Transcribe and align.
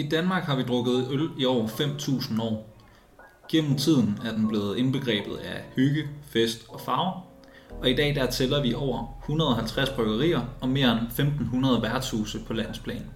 I 0.00 0.08
Danmark 0.08 0.44
har 0.44 0.56
vi 0.56 0.62
drukket 0.62 1.06
øl 1.10 1.30
i 1.38 1.44
over 1.44 1.66
5.000 1.66 2.42
år. 2.42 2.76
Gennem 3.50 3.76
tiden 3.76 4.18
er 4.24 4.32
den 4.32 4.48
blevet 4.48 4.76
indbegrebet 4.76 5.36
af 5.36 5.64
hygge, 5.76 6.02
fest 6.22 6.64
og 6.68 6.80
farver. 6.80 7.26
Og 7.80 7.90
i 7.90 7.96
dag 7.96 8.14
der 8.14 8.26
tæller 8.26 8.62
vi 8.62 8.74
over 8.74 9.18
150 9.22 9.90
bryggerier 9.90 10.40
og 10.60 10.68
mere 10.68 10.92
end 10.92 11.30
1.500 11.66 11.80
værtshuse 11.80 12.38
på 12.46 12.52
landsplan. 12.52 13.10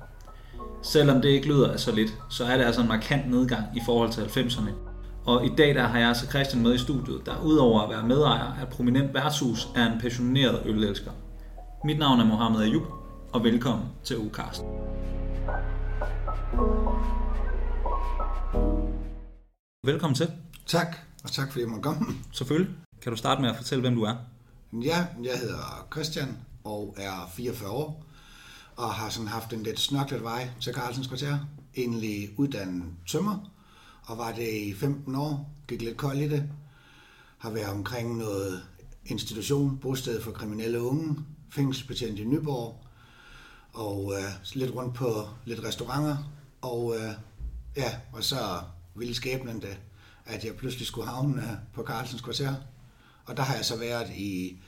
Selvom 0.82 1.22
det 1.22 1.28
ikke 1.28 1.48
lyder 1.48 1.72
af 1.72 1.80
så 1.80 1.94
lidt, 1.94 2.14
så 2.30 2.44
er 2.44 2.56
det 2.56 2.64
altså 2.64 2.80
en 2.80 2.88
markant 2.88 3.30
nedgang 3.30 3.64
i 3.76 3.80
forhold 3.86 4.10
til 4.10 4.22
90'erne. 4.22 4.70
Og 5.24 5.46
i 5.46 5.52
dag 5.58 5.74
der 5.74 5.86
har 5.86 5.98
jeg 5.98 6.08
altså 6.08 6.26
Christian 6.26 6.62
med 6.62 6.74
i 6.74 6.78
studiet, 6.78 7.26
der 7.26 7.42
udover 7.44 7.80
at 7.80 7.90
være 7.90 8.06
medejer 8.06 8.54
af 8.58 8.62
et 8.62 8.68
prominent 8.68 9.14
værtshus, 9.14 9.68
er 9.76 9.92
en 9.92 10.00
passioneret 10.00 10.62
ølelsker. 10.64 11.10
Mit 11.84 11.98
navn 11.98 12.20
er 12.20 12.24
Mohammed 12.24 12.60
Ayub, 12.60 12.86
og 13.32 13.44
velkommen 13.44 13.86
til 14.04 14.18
Ukast. 14.18 14.62
Velkommen 19.84 20.14
til. 20.14 20.30
Tak, 20.66 20.96
og 21.24 21.32
tak 21.32 21.52
fordi 21.52 21.60
jeg 21.60 21.68
måtte 21.68 21.82
komme. 21.82 22.06
Selvfølgelig. 22.32 22.74
Kan 23.02 23.12
du 23.12 23.16
starte 23.16 23.40
med 23.40 23.50
at 23.50 23.56
fortælle, 23.56 23.82
hvem 23.82 23.94
du 23.94 24.02
er? 24.02 24.16
Ja, 24.72 25.06
jeg 25.22 25.38
hedder 25.38 25.88
Christian 25.92 26.38
og 26.64 26.94
er 26.98 27.30
44 27.36 27.70
år, 27.70 28.04
og 28.76 28.90
har 28.94 29.08
sådan 29.08 29.28
haft 29.28 29.52
en 29.52 29.62
lidt 29.62 29.80
snørklet 29.80 30.22
vej 30.22 30.48
til 30.60 30.74
Carlsens 30.74 31.06
Kvarter. 31.06 31.38
Egentlig 31.76 32.30
uddannet 32.36 32.84
tømmer, 33.06 33.50
og 34.02 34.18
var 34.18 34.32
det 34.32 34.52
i 34.52 34.74
15 34.74 35.14
år, 35.14 35.50
gik 35.68 35.82
lidt 35.82 35.96
kold 35.96 36.18
i 36.18 36.28
det. 36.28 36.50
Har 37.38 37.50
været 37.50 37.70
omkring 37.70 38.18
noget 38.18 38.62
institution, 39.06 39.78
bosted 39.78 40.22
for 40.22 40.30
kriminelle 40.30 40.80
unge, 40.82 41.16
fængselsbetjent 41.50 42.18
i 42.18 42.24
Nyborg, 42.24 42.83
og 43.74 44.14
øh, 44.18 44.54
lidt 44.54 44.74
rundt 44.74 44.94
på 44.94 45.28
lidt 45.44 45.64
restauranter, 45.64 46.16
og 46.62 46.94
øh, 46.96 47.12
ja, 47.76 47.90
og 48.12 48.24
så 48.24 48.60
ville 48.94 49.14
skæbnen 49.14 49.62
det, 49.62 49.78
at 50.26 50.44
jeg 50.44 50.56
pludselig 50.56 50.86
skulle 50.86 51.08
havne 51.08 51.60
på 51.72 51.82
Carlsens 51.82 52.22
Kvarter. 52.22 52.54
Og 53.26 53.36
der 53.36 53.42
har 53.42 53.54
jeg 53.54 53.64
så 53.64 53.78
været 53.78 54.10
i 54.16 54.58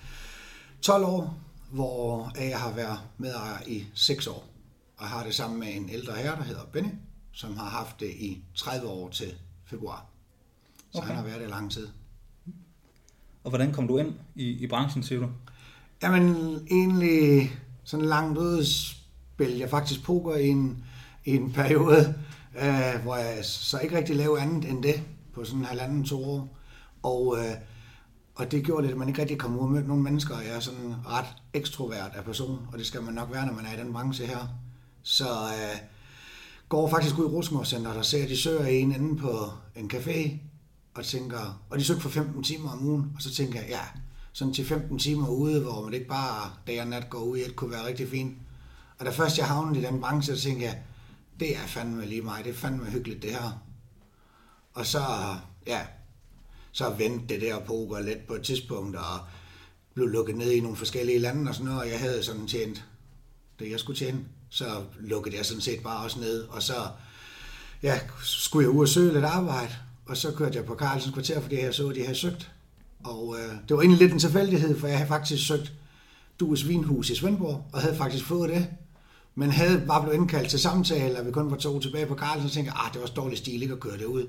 12 0.83 1.05
år, 1.05 1.39
hvor 1.71 2.33
jeg 2.39 2.61
har 2.61 2.73
været 2.73 2.99
medejer 3.19 3.59
i 3.67 3.87
6 3.95 4.27
år. 4.27 4.49
Og 4.97 5.07
har 5.07 5.25
det 5.25 5.35
sammen 5.35 5.61
med 5.61 5.75
en 5.75 5.91
ældre 5.91 6.15
herre, 6.15 6.37
der 6.37 6.43
hedder 6.43 6.65
Benny, 6.65 6.91
som 7.33 7.57
har 7.57 7.69
haft 7.69 8.01
det 8.01 8.11
i 8.11 8.43
30 8.55 8.89
år 8.89 9.09
til 9.09 9.35
februar. 9.65 10.07
Så 10.93 10.99
okay. 10.99 11.07
han 11.07 11.17
har 11.17 11.25
været 11.25 11.41
det 11.41 11.51
lang 11.51 11.73
tid. 11.73 11.89
Og 13.45 13.51
hvordan 13.51 13.73
kom 13.73 13.89
du 13.89 13.99
ind 13.99 14.15
i, 14.35 14.45
i 14.45 14.67
branchen, 14.67 15.03
siger 15.03 15.21
du? 15.21 15.29
Jamen, 16.03 16.35
egentlig 16.71 17.51
sådan 17.85 18.07
langt 18.07 18.39
ud 18.39 18.65
spillede 19.37 19.61
jeg 19.61 19.71
faktisk 19.71 20.05
poker 20.05 20.35
i 20.35 20.49
en, 20.49 20.85
i 21.25 21.37
en 21.37 21.53
periode, 21.53 22.15
øh, 22.63 23.03
hvor 23.03 23.17
jeg 23.17 23.39
så 23.43 23.79
ikke 23.79 23.97
rigtig 23.97 24.17
lavede 24.17 24.43
andet 24.43 24.71
end 24.71 24.83
det 24.83 25.03
på 25.35 25.45
sådan 25.45 25.61
en 25.61 25.67
halvanden, 25.67 26.05
to 26.05 26.25
år. 26.25 26.57
Og, 27.03 27.39
øh, 27.39 27.55
og 28.35 28.53
det 28.53 28.65
gjorde 28.65 28.83
lidt, 28.83 28.93
at 28.93 28.99
man 28.99 29.09
ikke 29.09 29.21
rigtig 29.21 29.39
kom 29.39 29.57
ud 29.57 29.63
og 29.63 29.71
mødte 29.71 29.89
nogle 29.89 30.03
mennesker. 30.03 30.41
Jeg 30.41 30.57
er 30.57 30.61
sådan 30.61 30.95
ret 31.07 31.27
ekstrovert 31.55 32.11
af 32.15 32.25
person, 32.25 32.59
og 32.73 32.79
det 32.79 32.87
skal 32.87 33.03
man 33.03 33.15
nok 33.15 33.33
være, 33.33 33.47
når 33.47 33.53
man 33.53 33.67
er 33.67 33.73
i 33.73 33.85
den 33.85 33.93
branche 33.93 34.27
her. 34.27 34.49
Så 35.03 35.25
øh, 35.25 35.79
går 36.69 36.89
faktisk 36.89 37.19
ud 37.19 37.25
i 37.25 37.29
Rosengårdscenteret 37.29 37.97
og 37.97 38.05
ser, 38.05 38.23
at 38.23 38.29
de 38.29 38.37
søger 38.37 38.67
en 38.67 38.93
inde 38.93 39.17
på 39.17 39.51
en 39.77 39.91
café, 39.95 40.31
og 40.95 41.05
tænker, 41.05 41.63
og 41.71 41.79
de 41.79 41.85
søgte 41.85 42.03
for 42.03 42.09
15 42.09 42.43
timer 42.43 42.71
om 42.71 42.87
ugen, 42.87 43.13
og 43.17 43.23
så 43.23 43.35
tænker 43.35 43.61
jeg, 43.61 43.69
ja, 43.69 44.01
sådan 44.33 44.55
til 44.55 44.65
15 44.65 44.99
timer 44.99 45.29
ude, 45.29 45.63
hvor 45.63 45.85
man 45.85 45.95
ikke 45.95 46.09
bare 46.09 46.51
dag 46.67 46.81
og 46.81 46.87
nat 46.87 47.11
går 47.11 47.19
ud 47.19 47.37
i 47.37 47.41
et, 47.41 47.57
kunne 47.57 47.71
være 47.71 47.87
rigtig 47.87 48.09
fint. 48.09 48.37
Og 48.99 49.07
da 49.07 49.11
først 49.11 49.39
jeg 49.39 49.47
havnede 49.47 49.81
i 49.81 49.85
den 49.85 50.01
branche, 50.01 50.37
så 50.37 50.43
tænkte 50.43 50.65
jeg, 50.65 50.83
det 51.41 51.57
er 51.57 51.67
fandme 51.67 52.07
lige 52.07 52.23
mig, 52.23 52.45
det 52.45 52.51
er 52.51 52.57
fandme 52.57 52.85
hyggeligt 52.85 53.23
det 53.23 53.31
her. 53.31 53.63
Og 54.75 54.87
så, 54.87 55.01
ja, 55.67 55.81
så 56.73 56.91
vendte 56.91 57.35
det 57.35 57.43
der 57.43 57.61
poker 57.61 58.01
lidt 58.01 58.27
på 58.27 58.35
et 58.35 58.43
tidspunkt, 58.43 58.97
og 58.97 59.21
blev 59.95 60.09
lukket 60.09 60.37
ned 60.37 60.51
i 60.51 60.61
nogle 60.61 60.77
forskellige 60.77 61.19
lande 61.19 61.49
og 61.49 61.55
sådan 61.55 61.67
noget, 61.67 61.81
og 61.81 61.89
jeg 61.89 62.01
havde 62.01 62.23
sådan 62.23 62.47
tjent 62.47 62.85
det, 63.59 63.71
jeg 63.71 63.81
skulle 63.81 63.99
tjene. 63.99 64.25
Så 64.51 64.83
lukkede 65.01 65.37
jeg 65.37 65.47
sådan 65.47 65.61
set 65.61 65.83
bare 65.83 66.05
også 66.05 66.21
ned, 66.21 66.43
og 66.43 66.63
så 66.63 66.89
ja, 67.83 68.01
skulle 68.23 68.65
jeg 68.65 68.75
ud 68.75 68.83
og 68.83 68.89
søge 68.89 69.13
lidt 69.13 69.25
arbejde, 69.25 69.73
og 70.07 70.17
så 70.17 70.33
kørte 70.33 70.57
jeg 70.57 70.65
på 70.65 70.75
Carlsens 70.75 71.15
kvarter, 71.15 71.41
fordi 71.41 71.61
jeg 71.61 71.75
så, 71.75 71.89
at 71.89 71.97
de 71.97 72.03
havde 72.03 72.19
søgt. 72.19 72.53
Og 73.05 73.37
øh, 73.39 73.55
det 73.69 73.77
var 73.77 73.83
egentlig 73.83 73.99
lidt 73.99 74.13
en 74.13 74.19
tilfældighed, 74.19 74.81
for 74.81 74.87
jeg 74.87 74.97
havde 74.97 75.09
faktisk 75.09 75.47
søgt 75.47 75.73
Dues 76.41 76.69
Vinhus 76.69 77.11
i 77.11 77.15
Svendborg, 77.15 77.65
og 77.73 77.81
havde 77.81 77.97
faktisk 77.97 78.25
fået 78.25 78.51
det. 78.51 78.69
Men 79.39 79.51
havde 79.51 79.85
bare 79.87 80.03
blevet 80.03 80.17
indkaldt 80.17 80.51
til 80.51 80.61
samtale, 80.61 81.19
og 81.19 81.27
vi 81.27 81.33
kun 81.33 81.51
var 81.51 81.57
to 81.57 81.81
tilbage 81.81 82.07
på 82.07 82.15
Carlsen, 82.15 82.47
og 82.47 82.53
tænkte 82.53 82.73
ah, 82.73 82.93
det 82.93 83.01
var 83.01 83.07
dårlig 83.07 83.39
stil 83.39 83.63
ikke 83.63 83.75
at 83.75 83.81
køre 83.81 83.99
det 83.99 84.05
ud. 84.05 84.29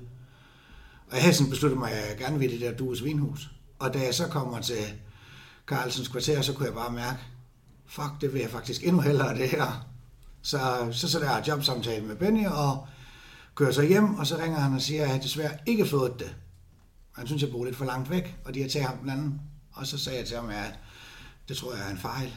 Og 1.08 1.14
jeg 1.14 1.22
havde 1.22 1.34
sådan 1.34 1.50
besluttet 1.50 1.78
mig, 1.78 1.92
at 1.92 2.08
jeg 2.08 2.18
gerne 2.18 2.38
ville 2.38 2.60
det 2.60 2.60
der 2.60 2.76
Dues 2.76 3.04
Vinhus. 3.04 3.50
Og 3.78 3.94
da 3.94 3.98
jeg 3.98 4.14
så 4.14 4.28
kommer 4.28 4.60
til 4.60 4.84
Carlsens 5.66 6.08
kvarter, 6.08 6.42
så 6.42 6.52
kunne 6.52 6.66
jeg 6.66 6.74
bare 6.74 6.92
mærke, 6.92 7.18
fuck, 7.86 8.10
det 8.20 8.32
vil 8.32 8.40
jeg 8.40 8.50
faktisk 8.50 8.84
endnu 8.84 9.00
hellere 9.00 9.38
det 9.38 9.48
her. 9.48 9.86
Så 10.42 10.88
så, 10.92 11.10
så 11.10 11.18
der 11.18 11.42
jobsamtale 11.48 12.06
med 12.06 12.16
Benny, 12.16 12.46
og 12.46 12.86
kører 13.54 13.72
så 13.72 13.82
hjem, 13.82 14.14
og 14.14 14.26
så 14.26 14.38
ringer 14.38 14.58
han 14.58 14.74
og 14.74 14.82
siger, 14.82 15.04
at 15.04 15.10
jeg 15.10 15.22
desværre 15.22 15.58
ikke 15.66 15.86
fået 15.86 16.12
det. 16.18 16.36
Han 17.12 17.26
synes, 17.26 17.42
jeg 17.42 17.50
bor 17.50 17.64
lidt 17.64 17.76
for 17.76 17.84
langt 17.84 18.10
væk, 18.10 18.36
og 18.44 18.54
de 18.54 18.62
har 18.62 18.68
taget 18.68 18.86
ham 18.86 18.98
den 18.98 19.10
anden. 19.10 19.40
Og 19.72 19.86
så 19.86 19.98
sagde 19.98 20.18
jeg 20.18 20.26
til 20.26 20.36
ham, 20.36 20.50
at 20.50 20.78
det 21.48 21.56
tror 21.56 21.74
jeg 21.74 21.86
er 21.86 21.90
en 21.90 21.98
fejl, 21.98 22.36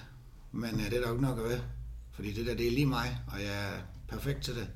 men 0.52 0.80
øh, 0.80 0.86
det 0.86 0.94
er 0.94 1.02
der 1.02 1.08
jo 1.08 1.14
ikke 1.14 1.26
nok 1.26 1.40
at 1.40 1.50
være. 1.50 1.60
Fordi 2.22 2.34
det 2.34 2.46
der, 2.46 2.56
det 2.56 2.68
er 2.68 2.72
lige 2.72 2.86
mig, 2.86 3.20
og 3.28 3.42
jeg 3.42 3.74
er 3.74 3.82
perfekt 4.08 4.44
til 4.44 4.56
det. 4.56 4.68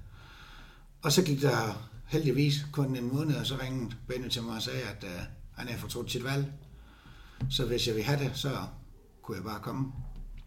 Og 1.02 1.12
så 1.12 1.24
gik 1.24 1.42
der 1.42 1.88
heldigvis 2.06 2.66
kun 2.72 2.96
en 2.96 3.14
måned, 3.14 3.36
og 3.36 3.46
så 3.46 3.58
ringede 3.62 3.96
Benny 4.08 4.30
til 4.30 4.44
mig 4.44 4.56
og 4.56 4.62
sagde, 4.62 4.82
at 4.82 5.04
uh, 5.04 5.10
han 5.52 5.68
er 5.68 5.78
fortrudt 5.78 6.12
sit 6.12 6.24
valg. 6.24 6.54
Så 7.50 7.66
hvis 7.66 7.88
jeg 7.88 7.96
vil 7.96 8.04
have 8.04 8.20
det, 8.20 8.32
så 8.34 8.58
kunne 9.22 9.38
jeg 9.38 9.44
bare 9.44 9.60
komme. 9.62 9.92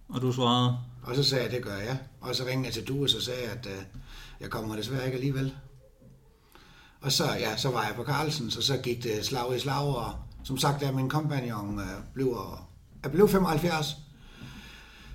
Og 0.08 0.20
du 0.20 0.32
svarede? 0.32 0.78
Og 1.02 1.16
så 1.16 1.22
sagde 1.22 1.44
jeg, 1.44 1.52
det 1.52 1.62
gør 1.62 1.76
jeg. 1.76 1.98
Og 2.20 2.34
så 2.34 2.44
ringede 2.44 2.66
jeg 2.66 2.74
til 2.74 2.88
du, 2.88 3.02
og 3.02 3.10
så 3.10 3.20
sagde 3.20 3.42
jeg, 3.42 3.50
at 3.50 3.66
uh, 3.66 4.00
jeg 4.40 4.50
kommer 4.50 4.76
desværre 4.76 5.04
ikke 5.04 5.16
alligevel. 5.16 5.56
Og 7.00 7.12
så, 7.12 7.24
ja, 7.24 7.56
så 7.56 7.70
var 7.70 7.82
jeg 7.82 7.94
på 7.96 8.04
Carlsen, 8.04 8.50
så 8.50 8.62
så 8.62 8.76
gik 8.76 9.02
det 9.02 9.24
slag 9.24 9.56
i 9.56 9.58
slag, 9.58 9.96
og 9.96 10.14
som 10.44 10.58
sagt, 10.58 10.82
er 10.82 10.92
min 10.92 11.08
kompagnon 11.08 11.78
uh, 11.78 11.84
blev, 12.14 12.58
jeg 13.02 13.12
blev 13.12 13.28
75, 13.28 14.07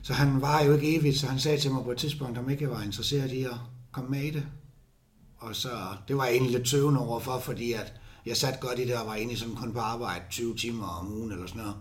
så 0.03 0.13
han 0.13 0.41
var 0.41 0.61
jo 0.63 0.73
ikke 0.73 0.95
evigt, 0.95 1.19
så 1.19 1.27
han 1.27 1.39
sagde 1.39 1.57
til 1.57 1.71
mig 1.71 1.83
på 1.83 1.91
et 1.91 1.97
tidspunkt, 1.97 2.37
om 2.37 2.49
ikke 2.49 2.63
jeg 2.63 2.71
var 2.71 2.81
interesseret 2.81 3.31
i 3.31 3.43
at 3.43 3.55
komme 3.91 4.09
med 4.09 4.21
i 4.21 4.29
det. 4.29 4.45
Og 5.37 5.55
så, 5.55 5.69
det 6.07 6.17
var 6.17 6.25
jeg 6.25 6.33
egentlig 6.33 6.57
lidt 6.57 6.67
tøvende 6.67 6.99
overfor, 6.99 7.39
fordi 7.39 7.73
at 7.73 7.93
jeg 8.25 8.37
satte 8.37 8.59
godt 8.59 8.79
i 8.79 8.87
det, 8.87 8.95
og 8.95 9.07
var 9.07 9.15
egentlig 9.15 9.37
sådan 9.37 9.55
kun 9.55 9.73
på 9.73 9.79
arbejde 9.79 10.23
20 10.29 10.55
timer 10.55 10.87
om 10.87 11.13
ugen 11.13 11.31
eller 11.31 11.47
sådan 11.47 11.61
noget, 11.61 11.75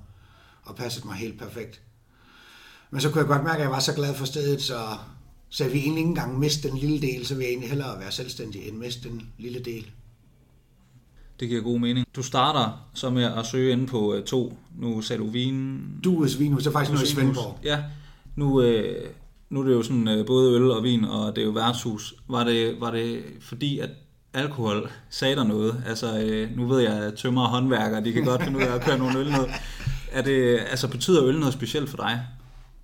og 0.62 0.76
passede 0.76 1.06
mig 1.06 1.16
helt 1.16 1.38
perfekt. 1.38 1.80
Men 2.90 3.00
så 3.00 3.10
kunne 3.10 3.20
jeg 3.20 3.28
godt 3.28 3.44
mærke, 3.44 3.56
at 3.56 3.62
jeg 3.62 3.70
var 3.70 3.80
så 3.80 3.94
glad 3.94 4.14
for 4.14 4.24
stedet, 4.24 4.62
så, 4.62 4.78
så 5.48 5.64
jeg 5.64 5.72
ville 5.72 5.84
egentlig 5.84 6.00
ikke 6.00 6.08
engang 6.08 6.38
miste 6.38 6.68
den 6.68 6.78
lille 6.78 7.00
del, 7.00 7.26
så 7.26 7.34
vil 7.34 7.42
jeg 7.42 7.50
egentlig 7.50 7.68
hellere 7.68 8.00
være 8.00 8.12
selvstændig 8.12 8.68
end 8.68 8.76
miste 8.76 9.08
den 9.08 9.22
lille 9.38 9.60
del. 9.60 9.90
Det 11.40 11.48
giver 11.48 11.62
god 11.62 11.78
mening. 11.78 12.06
Du 12.16 12.22
starter 12.22 12.88
så 12.94 13.10
med 13.10 13.24
at 13.24 13.46
søge 13.46 13.72
ind 13.72 13.88
på 13.88 14.16
uh, 14.16 14.24
to. 14.24 14.58
Nu 14.78 15.00
sagde 15.00 15.22
du 15.22 15.30
vin... 15.30 15.82
Du 16.04 16.22
er 16.22 16.38
Vinhus, 16.38 16.62
det 16.62 16.68
er 16.68 16.72
faktisk 16.72 16.92
noget 16.92 17.08
i 17.08 17.12
Svendborg. 17.14 17.58
Ja, 17.64 17.84
nu, 18.36 18.62
øh, 18.62 19.08
nu 19.50 19.60
er 19.60 19.64
det 19.64 19.72
jo 19.72 19.82
sådan 19.82 20.08
øh, 20.08 20.26
både 20.26 20.54
øl 20.54 20.70
og 20.70 20.82
vin, 20.82 21.04
og 21.04 21.36
det 21.36 21.42
er 21.42 21.46
jo 21.46 21.52
værtshus. 21.52 22.14
Var 22.28 22.44
det, 22.44 22.80
var 22.80 22.90
det 22.90 23.22
fordi, 23.40 23.78
at 23.78 23.90
alkohol 24.34 24.90
sagde 25.10 25.36
der 25.36 25.44
noget? 25.44 25.84
Altså, 25.86 26.20
øh, 26.20 26.56
nu 26.56 26.66
ved 26.66 26.80
jeg, 26.80 26.92
at 26.92 27.14
tømmer 27.14 27.42
og 27.42 27.48
håndværkere, 27.48 28.04
de 28.04 28.12
kan 28.12 28.24
godt 28.24 28.42
finde 28.42 28.58
ud 28.58 28.62
af 28.62 28.74
at 28.74 28.84
køre 28.84 28.98
nogle 28.98 29.18
øl 29.18 29.30
ned. 29.30 29.46
Er 30.12 30.22
det, 30.22 30.58
altså, 30.70 30.88
betyder 30.88 31.24
øl 31.24 31.38
noget 31.38 31.54
specielt 31.54 31.90
for 31.90 31.96
dig? 31.96 32.20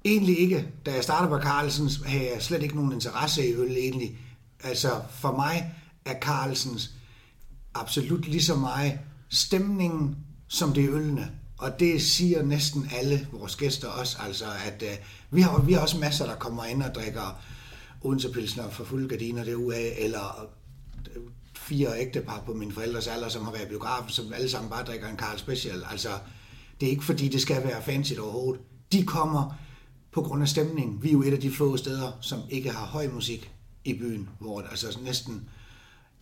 Egentlig 0.05 0.39
ikke. 0.39 0.69
Da 0.87 0.95
jeg 0.95 1.03
startede 1.03 1.31
på 1.31 1.39
Carlsens, 1.39 2.01
havde 2.07 2.31
jeg 2.35 2.43
slet 2.43 2.63
ikke 2.63 2.77
nogen 2.77 2.93
interesse 2.93 3.49
i 3.49 3.53
øl 3.53 3.71
egentlig. 3.71 4.19
Altså, 4.65 4.89
for 5.11 5.37
mig 5.37 5.75
er 6.05 6.15
Carlsens 6.21 6.91
absolut 7.75 8.29
lige 8.29 8.43
så 8.43 8.57
meget 8.57 8.99
stemningen, 9.29 10.17
som 10.49 10.73
det 10.73 10.85
er 10.85 10.91
ølene. 10.91 11.31
Og 11.59 11.81
det 11.81 12.03
siger 12.03 12.43
næsten 12.43 12.91
alle 12.97 13.29
vores 13.33 13.57
gæster 13.57 13.89
også, 13.89 14.19
altså 14.21 14.45
at 14.67 14.83
øh, 14.83 14.97
vi, 15.31 15.41
har, 15.41 15.63
vi 15.63 15.73
har 15.73 15.81
også 15.81 15.99
masser, 15.99 16.27
der 16.27 16.35
kommer 16.35 16.65
ind 16.65 16.83
og 16.83 16.95
drikker 16.95 17.41
Odense-pilsner 18.03 18.71
for 18.71 18.85
fulde 18.85 19.09
gardiner 19.09 19.45
derude, 19.45 19.99
eller 19.99 20.49
øh, 21.17 21.23
fire 21.57 22.01
ægtepar 22.01 22.43
på 22.47 22.55
mine 22.55 22.73
forældres 22.73 23.07
alder, 23.07 23.29
som 23.29 23.45
har 23.45 23.53
været 23.53 23.65
i 23.65 23.69
biografen, 23.69 24.11
som 24.11 24.33
alle 24.33 24.51
sammen 24.51 24.71
bare 24.71 24.85
drikker 24.85 25.09
en 25.09 25.19
Carl 25.19 25.39
Special. 25.39 25.83
Altså, 25.91 26.09
det 26.81 26.87
er 26.87 26.91
ikke 26.91 27.05
fordi, 27.05 27.29
det 27.29 27.43
skal 27.43 27.65
være 27.65 27.83
fancy 27.83 28.13
overhovedet. 28.13 28.63
De 28.93 29.03
kommer 29.03 29.59
på 30.13 30.23
grund 30.23 30.43
af 30.43 30.49
stemningen. 30.49 31.03
Vi 31.03 31.09
er 31.09 31.13
jo 31.13 31.23
et 31.23 31.33
af 31.33 31.41
de 31.41 31.51
få 31.51 31.77
steder, 31.77 32.13
som 32.21 32.41
ikke 32.51 32.71
har 32.71 32.87
høj 32.87 33.09
musik 33.09 33.51
i 33.85 33.99
byen, 33.99 34.29
hvor 34.39 34.61
altså 34.61 34.99
næsten, 35.03 35.49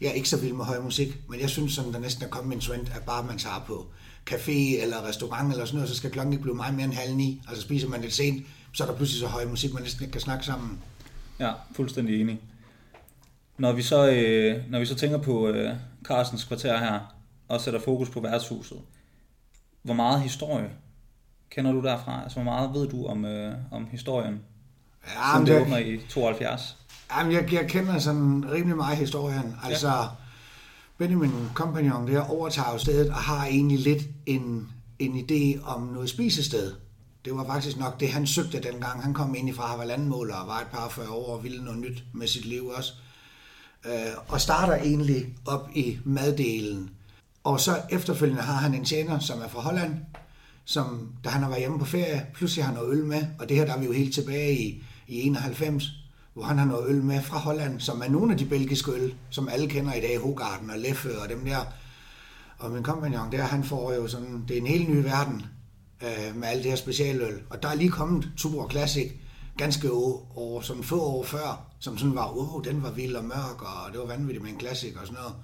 jeg 0.00 0.08
er 0.08 0.12
ikke 0.12 0.28
så 0.28 0.36
vild 0.36 0.52
med 0.52 0.64
høj 0.64 0.80
musik, 0.80 1.18
men 1.28 1.40
jeg 1.40 1.50
synes 1.50 1.72
sådan, 1.72 1.92
der 1.92 1.98
næsten 1.98 2.24
er 2.24 2.28
kommet 2.28 2.54
en 2.54 2.60
trend, 2.60 2.88
at 2.94 3.02
bare 3.02 3.26
man 3.26 3.38
tager 3.38 3.64
på 3.66 3.86
café 4.30 4.82
eller 4.82 5.08
restaurant 5.08 5.52
eller 5.52 5.64
sådan 5.64 5.76
noget, 5.76 5.90
så 5.90 5.96
skal 5.96 6.10
klokken 6.10 6.32
ikke 6.32 6.42
blive 6.42 6.54
meget 6.54 6.74
mere 6.74 6.84
end 6.84 6.92
halv 6.94 7.14
ni. 7.14 7.42
Altså 7.48 7.62
spiser 7.62 7.88
man 7.88 8.00
lidt 8.00 8.14
sent, 8.14 8.46
så 8.72 8.84
er 8.84 8.88
der 8.88 8.96
pludselig 8.96 9.20
så 9.20 9.26
høj 9.26 9.44
musik, 9.44 9.72
man 9.72 9.82
næsten 9.82 10.02
ikke 10.02 10.12
kan 10.12 10.20
snakke 10.20 10.44
sammen. 10.44 10.78
Ja, 11.38 11.52
fuldstændig 11.72 12.20
enig. 12.20 12.40
Når 13.58 13.72
vi 13.72 13.82
så, 13.82 14.10
øh, 14.10 14.70
når 14.70 14.78
vi 14.78 14.86
så 14.86 14.94
tænker 14.94 15.18
på 15.18 15.48
øh, 15.48 15.74
Carstens 16.04 16.44
kvarter 16.44 16.78
her, 16.78 17.00
og 17.48 17.60
sætter 17.60 17.80
fokus 17.80 18.10
på 18.10 18.20
værtshuset, 18.20 18.78
hvor 19.82 19.94
meget 19.94 20.20
historie 20.20 20.70
kender 21.50 21.72
du 21.72 21.82
derfra? 21.82 22.22
Altså, 22.22 22.36
hvor 22.36 22.44
meget 22.44 22.74
ved 22.74 22.88
du 22.88 23.06
om, 23.06 23.24
øh, 23.24 23.54
om 23.70 23.86
historien, 23.90 24.40
Ja, 25.06 25.32
som 25.32 25.40
men 25.40 25.46
det 25.46 25.54
det, 25.54 25.62
åbner 25.62 25.78
i 25.78 26.00
72? 26.08 26.76
Jamen, 27.16 27.32
jeg, 27.32 27.52
jeg 27.52 27.68
kender 27.68 27.98
sådan 27.98 28.44
rimelig 28.52 28.76
meget 28.76 28.96
historien. 28.96 29.56
Altså, 29.64 29.88
ja. 29.88 30.02
Benjamin 30.98 31.50
Compagnon 31.54 32.08
der 32.08 32.20
overtager 32.20 32.72
jo 32.72 32.78
stedet 32.78 33.08
og 33.08 33.16
har 33.16 33.46
egentlig 33.46 33.78
lidt 33.78 34.02
en, 34.26 34.68
en 34.98 35.16
idé 35.18 35.64
om 35.64 35.82
noget 35.82 36.08
spisested. 36.10 36.72
Det 37.24 37.36
var 37.36 37.46
faktisk 37.46 37.76
nok 37.76 38.00
det, 38.00 38.08
han 38.08 38.26
søgte 38.26 38.60
dengang. 38.60 39.02
Han 39.02 39.14
kom 39.14 39.34
ind 39.34 39.54
fra, 39.54 39.76
var 39.76 39.84
og 40.40 40.48
var 40.48 40.60
et 40.60 40.66
par 40.72 40.88
40 40.88 41.08
år 41.08 41.36
og 41.36 41.44
ville 41.44 41.64
noget 41.64 41.80
nyt 41.80 42.04
med 42.14 42.26
sit 42.26 42.44
liv 42.44 42.66
også. 42.66 42.92
Øh, 43.84 43.92
og 44.28 44.40
starter 44.40 44.74
egentlig 44.74 45.26
op 45.46 45.68
i 45.74 45.98
maddelen. 46.04 46.90
Og 47.44 47.60
så 47.60 47.82
efterfølgende 47.90 48.42
har 48.42 48.54
han 48.54 48.74
en 48.74 48.84
tjener, 48.84 49.18
som 49.18 49.40
er 49.40 49.48
fra 49.48 49.60
Holland, 49.60 49.96
som 50.64 51.12
da 51.24 51.28
han 51.28 51.42
har 51.42 51.48
været 51.48 51.60
hjemme 51.60 51.78
på 51.78 51.84
ferie, 51.84 52.26
pludselig 52.34 52.64
har 52.64 52.74
noget 52.74 52.98
øl 52.98 53.04
med, 53.04 53.22
og 53.38 53.48
det 53.48 53.56
her 53.56 53.64
der 53.64 53.72
er 53.72 53.78
vi 53.78 53.86
jo 53.86 53.92
helt 53.92 54.14
tilbage 54.14 54.58
i, 54.58 54.84
i 55.08 55.26
91, 55.26 55.84
hvor 56.36 56.44
han 56.44 56.58
har 56.58 56.64
noget 56.64 56.88
øl 56.88 57.02
med 57.02 57.22
fra 57.22 57.38
Holland, 57.38 57.80
som 57.80 58.00
er 58.00 58.08
nogle 58.08 58.32
af 58.32 58.38
de 58.38 58.44
belgiske 58.44 58.90
øl, 58.90 59.14
som 59.30 59.48
alle 59.48 59.68
kender 59.68 59.94
i 59.94 60.00
dag, 60.00 60.18
Hogarden 60.18 60.70
og 60.70 60.78
Leffe 60.78 61.20
og 61.20 61.28
dem 61.28 61.44
der. 61.44 61.58
Og 62.58 62.70
min 62.70 62.82
kompagnon 62.82 63.32
der, 63.32 63.42
han 63.42 63.64
får 63.64 63.92
jo 63.92 64.08
sådan, 64.08 64.44
det 64.48 64.56
er 64.56 64.60
en 64.60 64.66
helt 64.66 64.88
ny 64.88 64.96
verden 64.96 65.46
øh, 66.02 66.36
med 66.36 66.48
alle 66.48 66.62
det 66.62 66.70
her 66.70 66.76
specialøl. 66.76 67.42
Og 67.50 67.62
der 67.62 67.68
er 67.68 67.74
lige 67.74 67.90
kommet 67.90 68.28
Tuborg 68.36 68.70
Classic 68.70 69.12
ganske 69.56 69.92
år, 69.92 70.60
sådan 70.60 70.82
få 70.82 71.00
år 71.00 71.24
før, 71.24 71.66
som 71.78 71.98
sådan 71.98 72.14
var, 72.14 72.32
wow, 72.32 72.60
den 72.60 72.82
var 72.82 72.90
vild 72.90 73.16
og 73.16 73.24
mørk, 73.24 73.62
og 73.62 73.92
det 73.92 74.00
var 74.00 74.06
vanvittigt 74.06 74.44
med 74.44 74.52
en 74.52 74.60
classic 74.60 74.96
og 75.00 75.06
sådan 75.06 75.22
noget. 75.22 75.34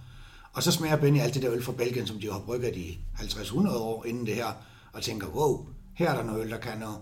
Og 0.53 0.63
så 0.63 0.73
smager 0.73 0.97
Benny 0.97 1.21
alt 1.21 1.35
det 1.35 1.43
der 1.43 1.53
øl 1.53 1.63
fra 1.63 1.73
Belgien, 1.73 2.07
som 2.07 2.21
de 2.21 2.33
har 2.33 2.39
brygget 2.39 2.77
i 2.77 2.99
50-100 3.19 3.77
år 3.77 4.05
inden 4.05 4.27
det 4.27 4.35
her, 4.35 4.53
og 4.93 5.03
tænker, 5.03 5.27
wow, 5.27 5.67
her 5.95 6.11
er 6.11 6.17
der 6.17 6.25
noget 6.25 6.45
øl, 6.45 6.51
der 6.51 6.59
kan 6.59 6.79
noget. 6.79 6.99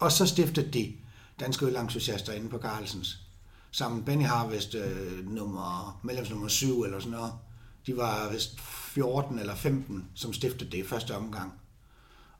Og 0.00 0.12
så 0.12 0.26
stiftede 0.26 0.70
de 0.70 0.92
danske 1.40 1.66
ølentusiaster 1.66 2.32
inde 2.32 2.48
på 2.48 2.58
Carlsens. 2.58 3.18
Sammen 3.70 4.04
Benny 4.04 4.24
Harvest 4.24 4.74
øh, 4.74 5.28
nummer, 5.28 6.00
medlemsnummer 6.02 6.48
7 6.48 6.82
eller 6.82 6.98
sådan 6.98 7.12
noget. 7.12 7.32
De 7.86 7.96
var 7.96 8.32
vist 8.32 8.60
14 8.60 9.38
eller 9.38 9.54
15, 9.54 10.04
som 10.14 10.32
stiftede 10.32 10.70
det 10.70 10.78
i 10.78 10.86
første 10.86 11.16
omgang. 11.16 11.52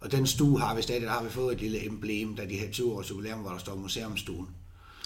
Og 0.00 0.12
den 0.12 0.26
stue 0.26 0.60
har 0.60 0.74
vi 0.74 0.82
stadig, 0.82 1.02
der 1.02 1.10
har 1.10 1.22
vi 1.22 1.30
fået 1.30 1.54
et 1.54 1.60
lille 1.60 1.86
emblem, 1.86 2.36
da 2.36 2.46
de 2.46 2.58
her 2.58 2.70
20 2.70 2.92
års 2.92 3.10
jubilæum, 3.10 3.38
hvor 3.38 3.50
der 3.50 3.58
står 3.58 3.76
museumstuen. 3.76 4.48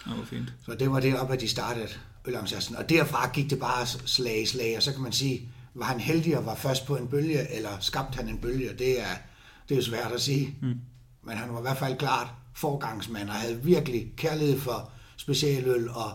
Ja, 0.07 0.15
hvor 0.15 0.25
fint. 0.25 0.53
Så 0.65 0.75
det 0.75 0.91
var 0.91 1.01
det 1.01 1.19
op, 1.19 1.31
at 1.31 1.41
de 1.41 1.49
startede 1.49 1.89
ølentusiasten. 2.25 2.77
Og 2.77 2.89
derfra 2.89 3.31
gik 3.31 3.51
det 3.51 3.59
bare 3.59 3.87
slag 3.87 4.43
i 4.43 4.47
slag, 4.47 4.77
og 4.77 4.83
så 4.83 4.93
kan 4.93 5.03
man 5.03 5.13
sige, 5.13 5.49
var 5.75 5.87
han 5.87 6.01
heldig 6.01 6.39
og 6.39 6.47
var 6.47 6.55
først 6.55 6.87
på 6.87 6.97
en 6.97 7.09
bølge, 7.09 7.53
eller 7.57 7.71
skabte 7.81 8.17
han 8.17 8.29
en 8.29 8.39
bølge, 8.39 8.73
det 8.79 9.01
er, 9.01 9.15
det 9.69 9.79
er 9.79 9.83
svært 9.83 10.13
at 10.13 10.21
sige. 10.21 10.59
Mm. 10.63 10.81
Men 11.23 11.37
han 11.37 11.53
var 11.53 11.59
i 11.59 11.63
hvert 11.63 11.79
fald 11.79 11.99
klart 11.99 12.29
forgangsmand, 12.55 13.29
og 13.29 13.35
havde 13.35 13.63
virkelig 13.63 14.13
kærlighed 14.17 14.61
for 14.61 14.91
specialøl, 15.17 15.89
og 15.89 16.13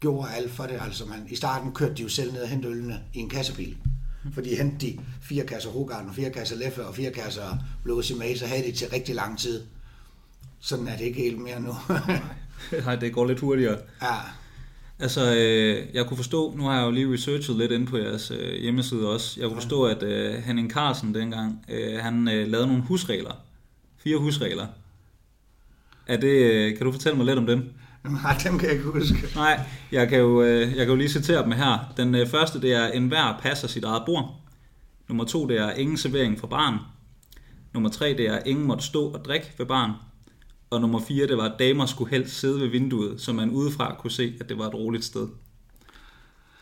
gjorde 0.00 0.30
alt 0.30 0.50
for 0.50 0.64
det. 0.64 0.78
Altså 0.80 1.04
man, 1.04 1.26
I 1.28 1.36
starten 1.36 1.72
kørte 1.72 1.94
de 1.94 2.02
jo 2.02 2.08
selv 2.08 2.32
ned 2.32 2.42
og 2.42 2.48
hentede 2.48 2.72
ølene 2.72 3.00
i 3.14 3.18
en 3.18 3.28
kassebil. 3.28 3.76
Fordi 4.34 4.56
hentede 4.56 4.92
de 4.92 4.98
fire 5.22 5.46
kasser 5.46 5.70
Hogarden, 5.70 6.08
og 6.08 6.14
fire 6.14 6.30
kasser 6.30 6.56
Leffe 6.56 6.86
og 6.86 6.94
fire 6.94 7.10
kasser 7.10 7.58
Blossy 7.84 8.12
May, 8.12 8.36
så 8.36 8.46
havde 8.46 8.62
de 8.66 8.72
til 8.72 8.88
rigtig 8.88 9.14
lang 9.14 9.38
tid. 9.38 9.62
Sådan 10.60 10.88
er 10.88 10.96
det 10.96 11.04
ikke 11.04 11.20
helt 11.20 11.38
mere 11.38 11.60
nu. 11.60 11.74
Nej, 12.84 12.96
det 12.96 13.12
går 13.12 13.26
lidt 13.26 13.40
hurtigere. 13.40 13.78
ja, 14.02 14.14
Altså, 14.98 15.34
øh, 15.36 15.94
jeg 15.94 16.06
kunne 16.06 16.16
forstå, 16.16 16.54
nu 16.56 16.64
har 16.64 16.78
jeg 16.78 16.86
jo 16.86 16.90
lige 16.90 17.12
researchet 17.12 17.56
lidt 17.56 17.72
ind 17.72 17.86
på 17.86 17.96
jeres 17.96 18.30
øh, 18.30 18.62
hjemmeside 18.62 19.08
også, 19.08 19.40
jeg 19.40 19.48
kunne 19.48 19.60
forstå, 19.60 19.84
at 19.84 20.02
øh, 20.02 20.34
Henning 20.34 20.70
Carlsen 20.70 21.14
dengang, 21.14 21.64
øh, 21.68 21.98
han 21.98 22.28
øh, 22.28 22.48
lavede 22.48 22.66
nogle 22.66 22.82
husregler. 22.82 23.32
Fire 23.98 24.16
husregler. 24.16 24.66
Er 26.06 26.16
det, 26.16 26.28
øh, 26.28 26.76
kan 26.76 26.86
du 26.86 26.92
fortælle 26.92 27.16
mig 27.16 27.26
lidt 27.26 27.38
om 27.38 27.46
dem? 27.46 27.72
Nej, 28.04 28.36
dem 28.44 28.58
kan 28.58 28.68
jeg 28.68 28.76
ikke 28.76 28.90
huske. 28.90 29.16
Nej, 29.34 29.60
jeg 29.92 30.08
kan 30.08 30.18
jo, 30.18 30.42
øh, 30.42 30.60
jeg 30.60 30.76
kan 30.76 30.88
jo 30.88 30.94
lige 30.94 31.08
citere 31.08 31.42
dem 31.42 31.52
her. 31.52 31.92
Den 31.96 32.14
øh, 32.14 32.26
første, 32.26 32.60
det 32.60 32.72
er, 32.72 32.86
enhver 32.86 33.38
passer 33.42 33.68
sit 33.68 33.84
eget 33.84 34.02
bord. 34.06 34.40
Nummer 35.08 35.24
to, 35.24 35.46
det 35.46 35.58
er, 35.58 35.70
ingen 35.70 35.96
servering 35.96 36.40
for 36.40 36.46
barn. 36.46 36.78
Nummer 37.74 37.90
tre, 37.90 38.08
det 38.08 38.28
er, 38.28 38.38
ingen 38.46 38.66
måtte 38.66 38.84
stå 38.84 39.04
og 39.04 39.24
drikke 39.24 39.52
ved 39.58 39.66
barn. 39.66 39.90
Og 40.70 40.80
nummer 40.80 41.00
fire, 41.08 41.26
det 41.26 41.36
var, 41.36 41.44
at 41.44 41.58
damer 41.58 41.86
skulle 41.86 42.10
helst 42.10 42.40
sidde 42.40 42.60
ved 42.60 42.68
vinduet, 42.68 43.20
så 43.20 43.32
man 43.32 43.50
udefra 43.50 43.96
kunne 43.98 44.10
se, 44.10 44.34
at 44.40 44.48
det 44.48 44.58
var 44.58 44.66
et 44.66 44.74
roligt 44.74 45.04
sted. 45.04 45.28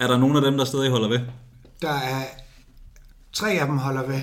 Er 0.00 0.06
der 0.06 0.18
nogen 0.18 0.36
af 0.36 0.42
dem, 0.42 0.56
der 0.56 0.64
stadig 0.64 0.90
holder 0.90 1.08
ved? 1.08 1.20
Der 1.82 1.92
er 1.92 2.22
tre 3.32 3.50
af 3.50 3.66
dem 3.66 3.78
holder 3.78 4.06
ved. 4.06 4.20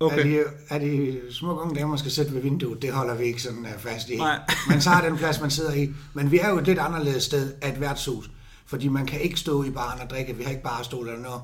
Okay. 0.00 0.18
Er 0.18 0.22
de, 0.22 0.44
er 0.70 0.78
de 0.78 1.20
små 1.30 1.60
unge 1.60 1.74
damer 1.74 1.96
skal 1.96 2.10
sætte 2.10 2.34
ved 2.34 2.40
vinduet, 2.40 2.82
det 2.82 2.92
holder 2.92 3.14
vi 3.14 3.24
ikke 3.24 3.42
sådan 3.42 3.58
uh, 3.58 3.78
fast 3.78 4.08
i. 4.08 4.16
Nej. 4.16 4.40
man 4.68 4.80
tager 4.80 5.00
den 5.00 5.16
plads, 5.16 5.40
man 5.40 5.50
sidder 5.50 5.74
i. 5.74 5.90
Men 6.14 6.30
vi 6.30 6.38
er 6.38 6.48
jo 6.48 6.58
et 6.58 6.66
lidt 6.66 6.78
anderledes 6.78 7.22
sted 7.22 7.52
af 7.62 7.72
et 7.72 7.80
værtshus, 7.80 8.30
fordi 8.66 8.88
man 8.88 9.06
kan 9.06 9.20
ikke 9.20 9.40
stå 9.40 9.64
i 9.64 9.70
baren 9.70 10.00
og 10.00 10.10
drikke. 10.10 10.36
Vi 10.36 10.42
har 10.42 10.50
ikke 10.50 10.62
bare 10.62 10.84
stol 10.84 11.08
eller 11.08 11.22
noget. 11.22 11.42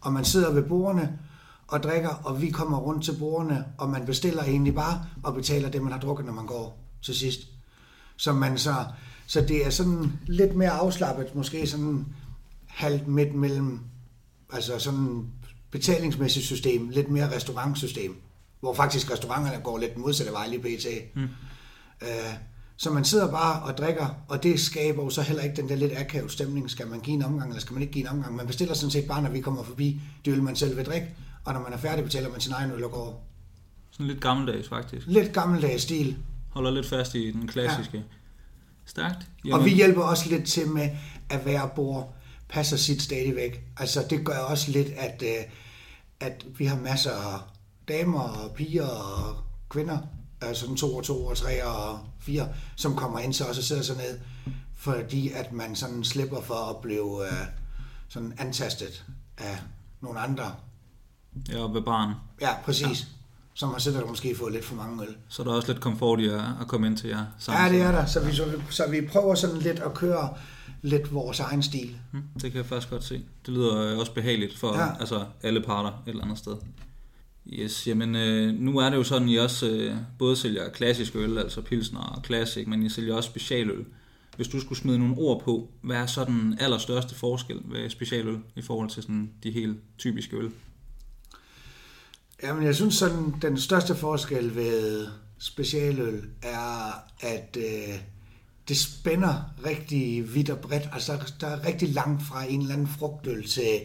Og 0.00 0.12
man 0.12 0.24
sidder 0.24 0.52
ved 0.52 0.62
bordene 0.62 1.18
og 1.68 1.82
drikker, 1.82 2.08
og 2.08 2.42
vi 2.42 2.50
kommer 2.50 2.78
rundt 2.78 3.04
til 3.04 3.16
bordene, 3.18 3.64
og 3.78 3.88
man 3.88 4.06
bestiller 4.06 4.42
egentlig 4.42 4.74
bare 4.74 5.04
og 5.22 5.34
betaler 5.34 5.68
det, 5.68 5.82
man 5.82 5.92
har 5.92 6.00
drukket, 6.00 6.26
når 6.26 6.32
man 6.32 6.46
går 6.46 6.78
til 7.02 7.14
sidst. 7.14 7.40
Så, 8.16 8.32
man 8.32 8.58
så, 8.58 8.74
så 9.26 9.40
det 9.40 9.66
er 9.66 9.70
sådan 9.70 10.12
lidt 10.26 10.56
mere 10.56 10.70
afslappet, 10.70 11.34
måske 11.34 11.66
sådan 11.66 12.06
halvt 12.66 13.08
midt 13.08 13.34
mellem, 13.34 13.80
altså 14.52 14.78
sådan 14.78 15.26
betalingsmæssigt 15.70 16.46
system, 16.46 16.88
lidt 16.88 17.10
mere 17.10 17.36
restaurantsystem, 17.36 18.16
hvor 18.60 18.74
faktisk 18.74 19.10
restauranterne 19.10 19.62
går 19.64 19.78
lidt 19.78 19.94
den 19.94 20.02
modsatte 20.02 20.32
vej 20.32 20.48
lige 20.48 20.60
pt. 20.60 20.86
Mm. 21.16 21.28
Øh, 22.02 22.08
så 22.76 22.90
man 22.90 23.04
sidder 23.04 23.30
bare 23.30 23.62
og 23.62 23.78
drikker, 23.78 24.06
og 24.28 24.42
det 24.42 24.60
skaber 24.60 25.04
jo 25.04 25.10
så 25.10 25.22
heller 25.22 25.42
ikke 25.42 25.56
den 25.56 25.68
der 25.68 25.76
lidt 25.76 25.92
akavet 25.96 26.32
stemning. 26.32 26.70
Skal 26.70 26.86
man 26.86 27.00
give 27.00 27.14
en 27.16 27.22
omgang, 27.22 27.50
eller 27.50 27.60
skal 27.60 27.74
man 27.74 27.82
ikke 27.82 27.92
give 27.92 28.04
en 28.04 28.08
omgang? 28.08 28.36
Man 28.36 28.46
bestiller 28.46 28.74
sådan 28.74 28.90
set 28.90 29.04
bare, 29.08 29.22
når 29.22 29.30
vi 29.30 29.40
kommer 29.40 29.62
forbi 29.62 30.00
det 30.24 30.30
øl, 30.32 30.42
man 30.42 30.56
selv 30.56 30.76
vil 30.76 30.86
drikke, 30.86 31.08
og 31.44 31.52
når 31.52 31.60
man 31.60 31.72
er 31.72 31.76
færdig, 31.76 32.04
betaler 32.04 32.30
man 32.30 32.40
sin 32.40 32.52
egen 32.52 32.70
øl 32.70 32.84
og 32.84 32.90
går. 32.90 33.26
Sådan 33.90 34.06
lidt 34.06 34.20
gammeldags 34.20 34.68
faktisk. 34.68 35.06
Lidt 35.06 35.32
gammeldags 35.32 35.82
stil. 35.82 36.16
Holder 36.50 36.70
lidt 36.70 36.86
fast 36.86 37.14
i 37.14 37.30
den 37.30 37.48
klassiske. 37.48 37.96
Ja. 37.96 38.02
Stærkt. 38.86 39.26
Og 39.52 39.64
vi 39.64 39.70
hjælper 39.70 40.02
også 40.02 40.28
lidt 40.30 40.44
til 40.44 40.68
med, 40.68 40.90
at 41.28 41.40
hver 41.40 41.66
bord 41.66 42.14
passer 42.48 42.76
sit 42.76 43.02
stadigvæk. 43.02 43.62
Altså 43.76 44.06
det 44.10 44.24
gør 44.24 44.38
også 44.38 44.70
lidt, 44.70 44.88
at, 44.96 45.22
øh, 45.22 45.44
at 46.20 46.46
vi 46.58 46.66
har 46.66 46.76
masser 46.76 47.12
af 47.12 47.40
damer 47.88 48.20
og 48.20 48.54
piger 48.54 48.86
og 48.86 49.36
kvinder, 49.68 49.98
altså 50.40 50.60
sådan 50.60 50.76
to 50.76 50.96
og 50.96 51.04
to 51.04 51.26
og 51.26 51.36
tre 51.36 51.64
og 51.64 51.98
fire, 52.18 52.48
som 52.76 52.96
kommer 52.96 53.18
ind 53.18 53.32
til 53.32 53.46
os 53.46 53.58
og 53.58 53.64
sidder 53.64 53.82
sig 53.82 53.96
ned, 53.96 54.20
fordi 54.76 55.32
at 55.32 55.52
man 55.52 55.76
sådan 55.76 56.04
slipper 56.04 56.40
for 56.40 56.70
at 56.70 56.76
blive 56.76 57.26
øh, 57.26 57.46
sådan 58.08 58.34
antastet 58.38 59.04
af 59.38 59.58
nogle 60.00 60.20
andre. 60.20 60.54
Ja, 61.48 61.58
ved 61.58 61.82
barn. 61.82 62.14
Ja, 62.40 62.54
præcis. 62.64 63.00
Ja. 63.00 63.19
Som 63.60 63.68
har 63.68 64.02
og 64.02 64.08
måske 64.08 64.36
fået 64.36 64.52
lidt 64.52 64.64
for 64.64 64.74
mange 64.74 65.02
øl. 65.02 65.16
Så 65.28 65.42
er 65.42 65.46
der 65.46 65.52
også 65.52 65.72
lidt 65.72 65.80
komfort 65.80 66.20
i 66.20 66.28
at, 66.28 66.40
at 66.60 66.68
komme 66.68 66.86
ind 66.86 66.96
til 66.96 67.08
jer 67.08 67.24
sammen. 67.38 67.64
Ja, 67.64 67.78
det 67.78 67.82
er 67.86 67.92
der. 67.92 68.06
Så 68.06 68.20
vi, 68.20 68.32
så, 68.32 68.44
så 68.70 68.90
vi 68.90 69.00
prøver 69.00 69.34
sådan 69.34 69.58
lidt 69.58 69.78
at 69.78 69.94
køre 69.94 70.28
lidt 70.82 71.14
vores 71.14 71.40
egen 71.40 71.62
stil. 71.62 71.96
Mm, 72.12 72.22
det 72.34 72.42
kan 72.42 72.56
jeg 72.56 72.66
faktisk 72.66 72.90
godt 72.90 73.04
se. 73.04 73.22
Det 73.46 73.54
lyder 73.54 73.92
øh, 73.92 73.98
også 73.98 74.12
behageligt 74.12 74.58
for 74.58 74.78
ja. 74.78 75.00
altså, 75.00 75.24
alle 75.42 75.62
parter 75.62 75.88
et 75.88 76.10
eller 76.10 76.24
andet 76.24 76.38
sted. 76.38 76.56
Yes, 77.46 77.86
jamen 77.86 78.16
øh, 78.16 78.54
nu 78.54 78.78
er 78.78 78.90
det 78.90 78.96
jo 78.96 79.02
sådan, 79.02 79.28
at 79.28 79.34
I 79.34 79.36
også 79.36 79.68
øh, 79.70 79.96
både 80.18 80.36
sælger 80.36 80.70
klassisk 80.70 81.16
øl, 81.16 81.38
altså 81.38 81.60
pilsner 81.60 82.00
og 82.00 82.22
classic, 82.24 82.66
men 82.66 82.82
I 82.82 82.88
sælger 82.88 83.14
også 83.14 83.28
specialøl. 83.28 83.84
Hvis 84.36 84.48
du 84.48 84.60
skulle 84.60 84.78
smide 84.78 84.98
nogle 84.98 85.14
ord 85.18 85.42
på, 85.42 85.68
hvad 85.80 85.96
er 85.96 86.06
så 86.06 86.24
den 86.24 86.56
allerstørste 86.60 87.14
forskel 87.14 87.60
ved 87.64 87.90
specialøl 87.90 88.38
i 88.56 88.62
forhold 88.62 88.90
til 88.90 89.02
sådan 89.02 89.30
de 89.42 89.50
helt 89.50 89.76
typiske 89.98 90.36
øl? 90.36 90.50
Jamen, 92.42 92.64
jeg 92.64 92.74
synes 92.74 92.94
sådan, 92.94 93.34
den 93.42 93.58
største 93.58 93.94
forskel 93.94 94.54
ved 94.54 95.06
specialøl 95.38 96.28
er, 96.42 96.92
at 97.20 97.56
øh, 97.56 97.98
det 98.68 98.76
spænder 98.76 99.54
rigtig 99.66 100.34
vidt 100.34 100.50
og 100.50 100.58
bredt. 100.58 100.88
Altså, 100.92 101.32
der 101.40 101.46
er 101.46 101.66
rigtig 101.66 101.88
langt 101.88 102.22
fra 102.22 102.44
en 102.44 102.60
eller 102.60 102.74
anden 102.74 102.88
frugtøl 102.88 103.46
til, 103.48 103.80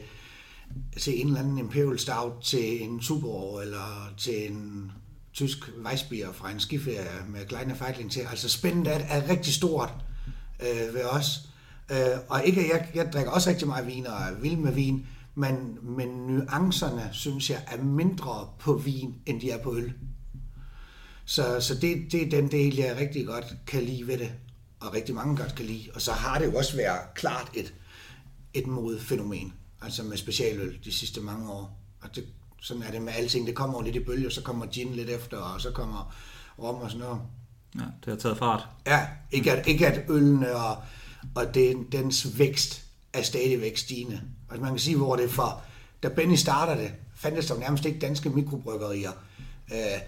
til 1.00 1.22
en 1.22 1.28
eller 1.28 1.40
anden 1.40 1.58
Imperial 1.58 2.00
Stout, 2.00 2.44
til 2.44 2.84
en 2.84 3.00
Tuborg 3.00 3.62
eller 3.62 4.14
til 4.18 4.52
en 4.52 4.92
tysk 5.34 5.58
Weissbier 5.86 6.32
fra 6.34 6.52
en 6.52 6.60
skiferie 6.60 7.26
med 7.28 7.46
Kleine 7.46 7.76
Feitling 7.76 8.12
til. 8.12 8.22
Altså, 8.30 8.50
spændet 8.50 8.88
er, 8.88 9.00
er 9.00 9.30
rigtig 9.30 9.54
stort 9.54 9.94
øh, 10.60 10.94
ved 10.94 11.04
os. 11.04 11.50
Øh, 11.92 12.18
og 12.30 12.46
ikke, 12.46 12.70
jeg, 12.74 12.90
jeg 12.96 13.10
drikker 13.14 13.32
også 13.32 13.50
rigtig 13.50 13.68
meget 13.68 13.88
vin 13.88 14.08
og 14.08 14.14
er 14.14 14.34
vild 14.42 14.58
med 14.58 14.72
vin, 14.72 15.08
men, 15.36 15.78
men 15.82 16.08
nuancerne, 16.08 17.10
synes 17.12 17.50
jeg, 17.50 17.64
er 17.68 17.84
mindre 17.84 18.48
på 18.60 18.74
vin, 18.74 19.16
end 19.26 19.42
de 19.42 19.52
er 19.52 19.64
på 19.64 19.76
øl. 19.76 19.94
Så, 21.26 21.60
så 21.60 21.76
det, 21.76 22.12
det 22.12 22.22
er 22.22 22.30
den 22.30 22.52
del, 22.52 22.76
jeg 22.76 22.98
rigtig 22.98 23.26
godt 23.26 23.46
kan 23.68 23.84
lide 23.84 24.08
ved 24.08 24.18
det, 24.18 24.32
og 24.80 24.94
rigtig 24.94 25.16
mange 25.16 25.38
godt 25.38 25.56
kan 25.56 25.66
lide. 25.66 25.90
Og 25.96 26.02
så 26.02 26.12
har 26.12 26.40
det 26.40 26.46
jo 26.46 26.58
også 26.58 26.76
været 26.76 27.14
klart 27.16 27.50
et, 27.54 27.74
et 28.54 28.68
modfænomen, 28.68 29.54
altså 29.82 30.04
med 30.04 30.18
specialøl 30.18 30.80
de 30.84 30.92
sidste 30.92 31.22
mange 31.22 31.52
år. 31.52 31.80
Og 32.02 32.16
det, 32.16 32.26
sådan 32.62 32.84
er 32.84 32.92
det 32.92 33.02
med 33.02 33.14
alting. 33.14 33.48
Det 33.48 33.56
kommer 33.56 33.80
jo 33.80 33.84
lidt 33.84 33.96
i 33.96 34.04
bølger, 34.04 34.30
så 34.30 34.42
kommer 34.42 34.66
gin 34.66 34.94
lidt 34.94 35.10
efter, 35.10 35.38
og 35.38 35.62
så 35.62 35.72
kommer 35.72 36.16
rom 36.60 36.76
og 36.76 36.92
sådan 36.92 37.06
noget. 37.06 37.22
Ja, 37.76 37.86
det 38.06 38.14
har 38.14 38.16
taget 38.16 38.38
fart. 38.38 38.68
Ja, 38.88 39.08
ikke 39.32 39.52
at, 39.52 39.68
ikke 39.68 39.88
at 39.88 40.10
ølene 40.10 40.56
og, 40.56 40.78
og 41.36 41.54
det, 41.54 41.88
dens 41.92 42.40
vækst 42.40 42.85
er 43.18 43.22
stadigvæk 43.22 43.78
stigende. 43.78 44.22
Altså 44.50 44.62
man 44.62 44.72
kan 44.72 44.80
sige, 44.80 44.98
hvor 44.98 45.16
det 45.16 45.30
for, 45.30 45.62
da 46.04 46.10
Benny 46.10 46.36
starter 46.36 46.76
det, 46.76 46.92
fandtes 47.16 47.46
der 47.46 47.60
nærmest 47.60 47.86
ikke 47.86 48.00
danske 48.00 48.30
mikrobryggerier. 48.30 49.12
Øh, 49.72 50.00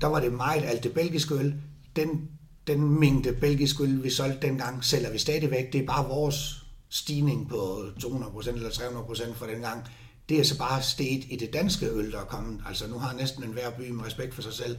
der 0.00 0.06
var 0.06 0.20
det 0.20 0.32
meget 0.32 0.64
alt 0.64 0.82
det 0.82 0.92
belgiske 0.92 1.34
øl. 1.34 1.54
Den, 1.96 2.28
den 2.66 3.00
mængde 3.00 3.32
belgisk 3.32 3.80
øl, 3.80 4.04
vi 4.04 4.10
solgte 4.10 4.46
dengang, 4.46 4.84
sælger 4.84 5.12
vi 5.12 5.18
stadigvæk. 5.18 5.72
Det 5.72 5.80
er 5.80 5.86
bare 5.86 6.08
vores 6.08 6.64
stigning 6.88 7.48
på 7.48 7.84
200% 8.04 8.48
eller 8.48 8.70
300% 8.70 9.34
fra 9.34 9.46
dengang. 9.46 9.84
Det 10.28 10.40
er 10.40 10.44
så 10.44 10.58
bare 10.58 10.82
steget 10.82 11.24
i 11.30 11.36
det 11.36 11.52
danske 11.52 11.86
øl, 11.86 12.12
der 12.12 12.20
er 12.20 12.24
kommet. 12.24 12.60
Altså 12.68 12.88
nu 12.88 12.98
har 12.98 13.12
næsten 13.12 13.44
en 13.44 13.52
hver 13.52 13.70
by 13.70 13.90
med 13.90 14.04
respekt 14.04 14.34
for 14.34 14.42
sig 14.42 14.52
selv 14.52 14.76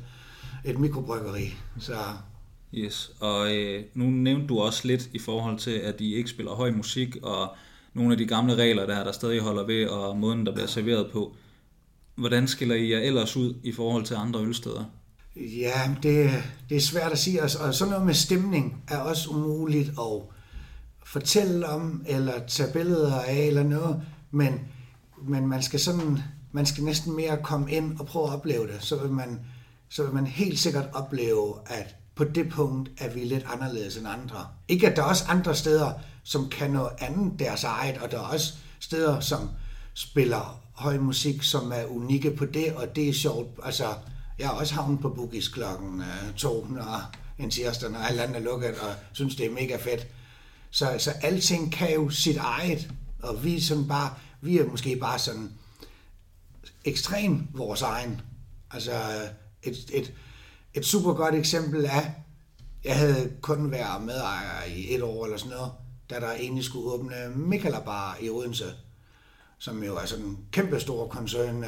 et 0.66 0.80
mikrobryggeri. 0.80 1.54
Så 1.80 1.96
Yes, 2.74 3.12
og 3.20 3.56
øh, 3.56 3.84
nu 3.94 4.06
nævnte 4.06 4.48
du 4.48 4.60
også 4.60 4.88
lidt 4.88 5.10
i 5.14 5.20
forhold 5.20 5.60
til, 5.60 5.72
at 5.72 6.02
I 6.02 6.16
ikke 6.16 6.30
spiller 6.30 6.52
høj 6.52 6.72
musik, 6.72 7.16
og 7.24 7.56
nogle 7.98 8.12
af 8.12 8.18
de 8.18 8.26
gamle 8.26 8.56
regler, 8.56 8.86
der, 8.86 9.04
der 9.04 9.12
stadig 9.12 9.40
holder 9.40 9.64
ved, 9.64 9.88
og 9.88 10.18
måden, 10.18 10.46
der 10.46 10.52
bliver 10.52 10.68
serveret 10.68 11.12
på. 11.12 11.36
Hvordan 12.16 12.48
skiller 12.48 12.76
I 12.76 12.92
jer 12.92 13.00
ellers 13.00 13.36
ud 13.36 13.54
i 13.64 13.72
forhold 13.72 14.04
til 14.04 14.16
andre 14.16 14.40
ølsteder? 14.40 14.84
Ja, 15.36 15.96
det, 16.04 16.44
det 16.70 16.78
er 16.78 16.82
svært 16.82 17.12
at 17.12 17.20
sige, 17.20 17.44
og 17.44 17.50
sådan 17.50 17.92
noget 17.92 18.06
med 18.06 18.14
stemning 18.14 18.84
er 18.88 18.98
også 18.98 19.30
umuligt 19.30 19.90
at 19.90 20.22
fortælle 21.06 21.68
om, 21.68 22.04
eller 22.08 22.34
tage 22.48 22.74
billeder 22.74 23.22
af, 23.22 23.38
eller 23.38 23.64
noget, 23.64 24.02
men, 24.32 24.60
men 25.28 25.48
man 25.48 25.62
skal 25.64 25.80
sådan, 25.80 26.20
man 26.52 26.66
skal 26.66 26.84
næsten 26.84 27.16
mere 27.16 27.38
komme 27.44 27.72
ind 27.72 28.00
og 28.00 28.06
prøve 28.06 28.28
at 28.28 28.34
opleve 28.34 28.68
det, 28.68 28.78
så 28.80 28.96
vil 29.02 29.12
man, 29.12 29.40
så 29.90 30.04
vil 30.04 30.14
man 30.14 30.28
helt 30.28 30.60
sikkert 30.60 30.90
opleve, 30.94 31.54
at 31.66 31.96
på 32.16 32.24
det 32.24 32.50
punkt 32.50 32.90
er 32.98 33.14
vi 33.14 33.20
lidt 33.20 33.46
anderledes 33.54 33.98
end 33.98 34.08
andre. 34.08 34.48
Ikke 34.68 34.90
at 34.90 34.96
der 34.96 35.02
er 35.02 35.08
også 35.08 35.26
andre 35.28 35.56
steder, 35.56 35.92
som 36.28 36.50
kan 36.50 36.72
noget 36.72 36.92
andet 37.00 37.40
deres 37.40 37.64
eget, 37.64 37.98
og 37.98 38.12
der 38.12 38.18
er 38.18 38.22
også 38.22 38.54
steder, 38.80 39.20
som 39.20 39.50
spiller 39.94 40.62
høj 40.74 40.98
musik, 40.98 41.44
som 41.44 41.72
er 41.72 41.86
unikke 41.86 42.32
på 42.32 42.46
det, 42.46 42.74
og 42.74 42.96
det 42.96 43.10
er 43.10 43.14
sjovt. 43.14 43.60
Altså, 43.64 43.94
jeg 44.40 44.48
har 44.48 44.56
også 44.56 44.74
havnet 44.74 45.00
på 45.00 45.10
Boogies 45.10 45.48
klokken 45.48 46.02
øh, 46.02 46.34
to, 46.38 46.68
når 46.70 47.12
en 47.40 47.50
tirsdag, 47.50 47.92
når 47.92 48.00
alle 48.00 48.24
andre 48.24 48.36
er 48.36 48.44
lukket, 48.44 48.70
og 48.70 48.96
synes, 49.14 49.36
det 49.36 49.46
er 49.46 49.52
mega 49.52 49.76
fedt. 49.76 50.08
Så, 50.72 50.96
så 50.98 51.12
alting 51.12 51.72
kan 51.72 51.94
jo 51.94 52.10
sit 52.10 52.38
eget, 52.38 52.92
og 53.24 53.44
vi 53.44 53.56
er 53.56 53.62
sådan 53.62 53.88
bare, 53.88 54.14
vi 54.42 54.58
er 54.58 54.66
måske 54.66 54.96
bare 54.96 55.20
sådan 55.20 55.52
ekstrem 56.86 57.48
vores 57.54 57.82
egen. 57.82 58.22
Altså 58.72 58.92
et, 59.64 59.78
et, 59.94 60.14
et 60.74 60.86
super 60.86 61.14
godt 61.14 61.36
eksempel 61.36 61.86
er, 61.86 62.02
jeg 62.84 62.98
havde 62.98 63.32
kun 63.42 63.72
været 63.72 64.04
medejer 64.04 64.64
i 64.64 64.96
et 64.96 65.02
år 65.02 65.26
eller 65.26 65.38
sådan 65.38 65.58
noget, 65.58 65.72
da 66.10 66.20
der 66.20 66.32
egentlig 66.32 66.64
skulle 66.64 66.92
åbne 66.92 67.16
Mikkelabar 67.36 68.18
i 68.22 68.30
Odense, 68.30 68.74
som 69.58 69.84
jo 69.84 69.96
er 69.96 70.06
sådan 70.06 70.26
en 70.26 70.38
kæmpe 70.52 70.80
stor 70.80 71.08
koncern. 71.08 71.66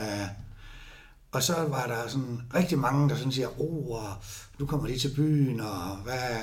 Og 1.32 1.44
så 1.44 1.54
var 1.54 1.86
der 1.88 2.08
sådan 2.08 2.42
rigtig 2.56 2.80
mange, 2.80 3.10
der 3.10 3.16
sådan 3.16 3.32
siger, 3.32 3.62
oh, 3.62 4.02
nu 4.60 4.66
kommer 4.66 4.88
de 4.88 5.00
til 5.00 5.16
byen, 5.16 5.60
og 5.60 5.96
hvad 6.04 6.38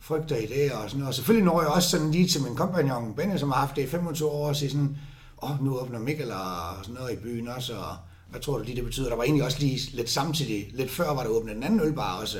frygter 0.00 0.36
I 0.36 0.46
det, 0.46 0.72
og 0.72 0.90
sådan 0.90 0.98
noget. 0.98 1.08
Og 1.08 1.14
selvfølgelig 1.14 1.44
når 1.44 1.60
jeg 1.62 1.70
også 1.70 1.88
sådan 1.88 2.10
lige 2.10 2.28
til 2.28 2.42
min 2.42 2.56
kompagnon, 2.56 3.14
Benny, 3.14 3.38
som 3.38 3.50
har 3.50 3.60
haft 3.60 3.76
det 3.76 3.82
i 3.82 3.86
25 3.86 4.28
år, 4.28 4.48
og 4.48 4.56
siger 4.56 4.70
sådan, 4.70 4.96
åh, 5.42 5.50
oh, 5.50 5.64
nu 5.64 5.78
åbner 5.78 5.98
Mikkel 5.98 6.32
og 6.32 6.76
sådan 6.82 6.94
noget 6.94 7.12
i 7.12 7.16
byen 7.16 7.48
også, 7.48 7.76
og 7.76 7.96
hvad 8.30 8.40
tror 8.40 8.58
du 8.58 8.64
lige, 8.64 8.76
det 8.76 8.84
betyder? 8.84 9.08
Der 9.08 9.16
var 9.16 9.24
egentlig 9.24 9.44
også 9.44 9.58
lige 9.58 9.96
lidt 9.96 10.10
samtidig, 10.10 10.70
lidt 10.72 10.90
før 10.90 11.14
var 11.14 11.22
der 11.22 11.30
åbnet 11.30 11.56
en 11.56 11.62
anden 11.62 11.80
ølbar 11.80 12.20
også. 12.20 12.38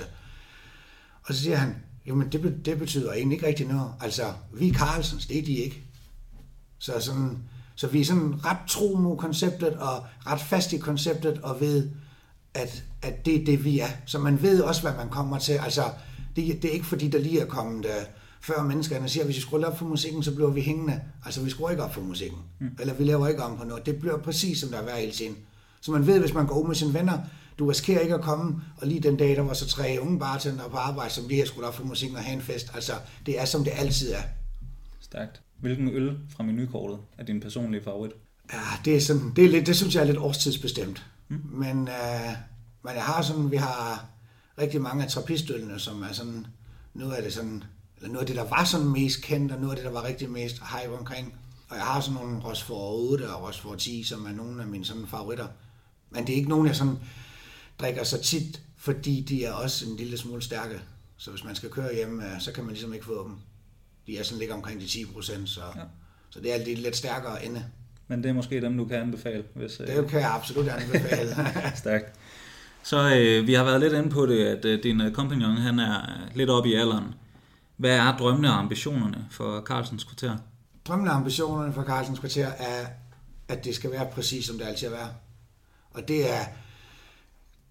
Og 1.23 1.35
så 1.35 1.41
siger 1.41 1.57
han, 1.57 1.77
jamen 2.07 2.33
det, 2.33 2.61
det 2.65 2.79
betyder 2.79 3.13
egentlig 3.13 3.37
ikke 3.37 3.47
rigtig 3.47 3.67
noget. 3.67 3.91
Altså, 4.01 4.33
vi 4.53 4.73
Carlsens, 4.73 5.27
det 5.27 5.39
er 5.39 5.43
de 5.43 5.55
ikke. 5.55 5.83
Så, 6.79 7.01
sådan, 7.01 7.39
så 7.75 7.87
vi 7.87 8.01
er 8.01 8.05
sådan 8.05 8.45
ret 8.45 8.59
tro 8.69 8.97
mod 8.97 9.17
konceptet, 9.17 9.69
og 9.69 10.07
ret 10.27 10.41
fast 10.41 10.73
i 10.73 10.79
konceptet, 10.79 11.39
og 11.39 11.61
ved, 11.61 11.91
at, 12.55 12.85
at 13.03 13.27
det 13.27 13.41
er 13.41 13.45
det, 13.45 13.65
vi 13.65 13.79
er. 13.79 13.89
Så 14.07 14.19
man 14.19 14.43
ved 14.43 14.61
også, 14.61 14.83
hvad 14.83 14.93
man 14.97 15.09
kommer 15.09 15.39
til. 15.39 15.53
Altså, 15.53 15.83
det, 16.37 16.63
det 16.63 16.65
er 16.65 16.73
ikke 16.73 16.87
fordi, 16.87 17.09
der 17.09 17.19
lige 17.19 17.41
er 17.41 17.47
kommet 17.47 17.85
uh, 17.85 17.93
før 18.41 18.63
menneskerne 18.63 19.09
siger, 19.09 19.23
at 19.23 19.27
hvis 19.27 19.37
vi 19.37 19.41
skruer 19.41 19.67
op 19.67 19.79
for 19.79 19.85
musikken, 19.85 20.23
så 20.23 20.35
bliver 20.35 20.51
vi 20.51 20.61
hængende. 20.61 21.01
Altså, 21.25 21.43
vi 21.43 21.51
skruer 21.51 21.71
ikke 21.71 21.83
op 21.83 21.95
for 21.95 22.01
musikken. 22.01 22.39
Mm. 22.61 22.71
Eller 22.81 22.95
vi 22.95 23.05
laver 23.05 23.29
ikke 23.29 23.43
om 23.43 23.57
på 23.57 23.65
noget. 23.65 23.87
Det 23.87 23.97
bliver 23.97 24.19
præcis, 24.19 24.61
som 24.61 24.69
der 24.69 24.79
er 24.79 24.85
været 24.85 25.01
hele 25.01 25.13
tiden. 25.13 25.37
Så 25.81 25.93
man 25.93 26.07
ved, 26.07 26.21
hvis 26.21 26.35
man 26.35 26.47
går 26.47 26.61
ud 26.61 26.67
med 26.67 26.75
sine 26.75 26.95
venner, 26.95 27.19
du 27.59 27.67
risikerer 27.67 28.01
ikke 28.01 28.15
at 28.15 28.21
komme, 28.21 28.63
og 28.77 28.87
lige 28.87 29.01
den 29.01 29.17
dag, 29.17 29.37
der 29.37 29.43
var 29.43 29.55
så 29.55 29.69
tre 29.69 29.99
unge 30.01 30.19
bartender 30.19 30.69
på 30.69 30.77
arbejde, 30.77 31.13
som 31.13 31.29
lige 31.29 31.39
har 31.39 31.47
skruet 31.47 31.67
op 31.67 31.75
for 31.75 31.85
musikken 31.85 32.17
og 32.17 32.25
have 32.25 32.35
en 32.35 32.43
fest. 32.43 32.71
Altså, 32.75 32.93
det 33.27 33.41
er, 33.41 33.45
som 33.45 33.65
det 33.65 33.73
altid 33.77 34.13
er. 34.13 34.23
Stærkt. 35.01 35.41
Hvilken 35.61 35.89
øl 35.89 36.19
fra 36.37 36.45
menukortet 36.45 36.99
er 37.19 37.25
din 37.25 37.41
personlige 37.41 37.85
favorit? 37.85 38.13
Ja, 38.53 38.59
det 38.85 38.97
er 38.97 39.01
sådan, 39.01 39.33
det, 39.37 39.45
er 39.45 39.49
lidt, 39.49 39.67
det 39.67 39.77
synes 39.77 39.95
jeg 39.95 40.01
er 40.01 40.05
lidt 40.05 40.19
årstidsbestemt. 40.19 41.07
Mm. 41.29 41.41
Men, 41.45 41.89
øh, 41.89 42.33
men 42.85 42.95
jeg 42.95 43.03
har 43.03 43.23
sådan, 43.23 43.51
vi 43.51 43.57
har 43.57 44.07
rigtig 44.59 44.81
mange 44.81 45.05
af 45.05 45.11
trappistølene, 45.11 45.79
som 45.79 46.03
er 46.03 46.13
sådan, 46.13 46.47
nu 46.95 47.11
er 47.11 47.21
det 47.21 47.33
sådan, 47.33 47.65
eller 47.97 48.09
noget 48.09 48.21
af 48.21 48.27
det, 48.27 48.37
der 48.37 48.49
var 48.49 48.65
sådan 48.65 48.87
mest 48.87 49.23
kendt, 49.23 49.53
og 49.53 49.61
noget 49.61 49.71
af 49.71 49.77
det, 49.77 49.85
der 49.85 50.01
var 50.01 50.05
rigtig 50.05 50.31
mest 50.31 50.57
hype 50.57 50.99
omkring. 50.99 51.35
Og 51.69 51.77
jeg 51.77 51.85
har 51.85 52.01
sådan 52.01 52.21
nogle 52.21 52.41
Rosford 52.45 53.11
8 53.11 53.35
og 53.35 53.47
Rosford 53.49 53.79
10, 53.79 54.03
som 54.03 54.27
er 54.27 54.33
nogle 54.33 54.63
af 54.63 54.69
mine 54.69 54.85
sådan 54.85 55.07
favoritter. 55.07 55.47
Men 56.11 56.27
det 56.27 56.33
er 56.33 56.37
ikke 56.37 56.49
nogen, 56.49 56.67
jeg 56.67 56.77
sådan 56.77 56.99
drikker 57.81 58.05
så 58.05 58.23
tit, 58.23 58.63
fordi 58.77 59.21
de 59.21 59.45
er 59.45 59.53
også 59.53 59.87
en 59.91 59.97
lille 59.97 60.19
smule 60.19 60.43
stærke. 60.43 60.81
Så 61.17 61.31
hvis 61.31 61.45
man 61.45 61.55
skal 61.55 61.71
køre 61.71 61.95
hjem, 61.95 62.23
så 62.39 62.53
kan 62.53 62.65
man 62.65 62.73
ligesom 62.73 62.95
ikke 62.95 63.05
få 63.05 63.29
dem. 63.29 63.37
De 64.07 64.19
er 64.19 64.23
sådan 64.23 64.39
ligger 64.39 64.55
omkring 64.55 64.81
de 64.81 64.87
10 64.87 65.05
procent, 65.05 65.49
så, 65.49 65.61
ja. 65.77 65.83
så 66.31 66.41
det 66.41 66.55
er 66.55 66.65
lidt, 66.65 66.79
lidt 66.79 66.97
stærkere 66.97 67.45
ende. 67.45 67.65
Men 68.09 68.23
det 68.23 68.29
er 68.29 68.33
måske 68.33 68.61
dem, 68.61 68.77
du 68.77 68.85
kan 68.85 69.01
anbefale? 69.01 69.45
Hvis, 69.55 69.73
det 69.73 70.09
kan 70.09 70.21
jeg 70.21 70.35
absolut 70.35 70.69
anbefale. 70.69 71.37
Stærkt. 71.77 72.19
Så 72.83 73.17
øh, 73.17 73.47
vi 73.47 73.55
har 73.55 73.65
været 73.65 73.81
lidt 73.81 73.93
inde 73.93 74.11
på 74.11 74.27
det, 74.27 74.47
at 74.47 74.65
øh, 74.65 74.83
din 74.83 75.03
kompagnon 75.13 75.57
han 75.57 75.79
er 75.79 76.01
lidt 76.35 76.51
oppe 76.51 76.69
i 76.69 76.75
alderen. 76.75 77.15
Hvad 77.77 77.97
er 77.97 78.17
drømmene 78.17 78.51
og 78.51 78.59
ambitionerne 78.59 79.27
for 79.31 79.61
Carlsens 79.61 80.05
Kvarter? 80.05 80.37
Drømmene 80.89 81.11
og 81.11 81.17
ambitionerne 81.17 81.73
for 81.73 81.83
Carlsens 81.83 82.19
Kvarter 82.19 82.47
er, 82.47 82.87
at 83.49 83.65
det 83.65 83.75
skal 83.75 83.91
være 83.91 84.07
præcis, 84.13 84.47
som 84.47 84.59
det 84.59 84.65
altid 84.65 84.89
har 84.89 84.97
været. 84.97 85.11
Og 85.91 86.09
det 86.09 86.33
er, 86.35 86.45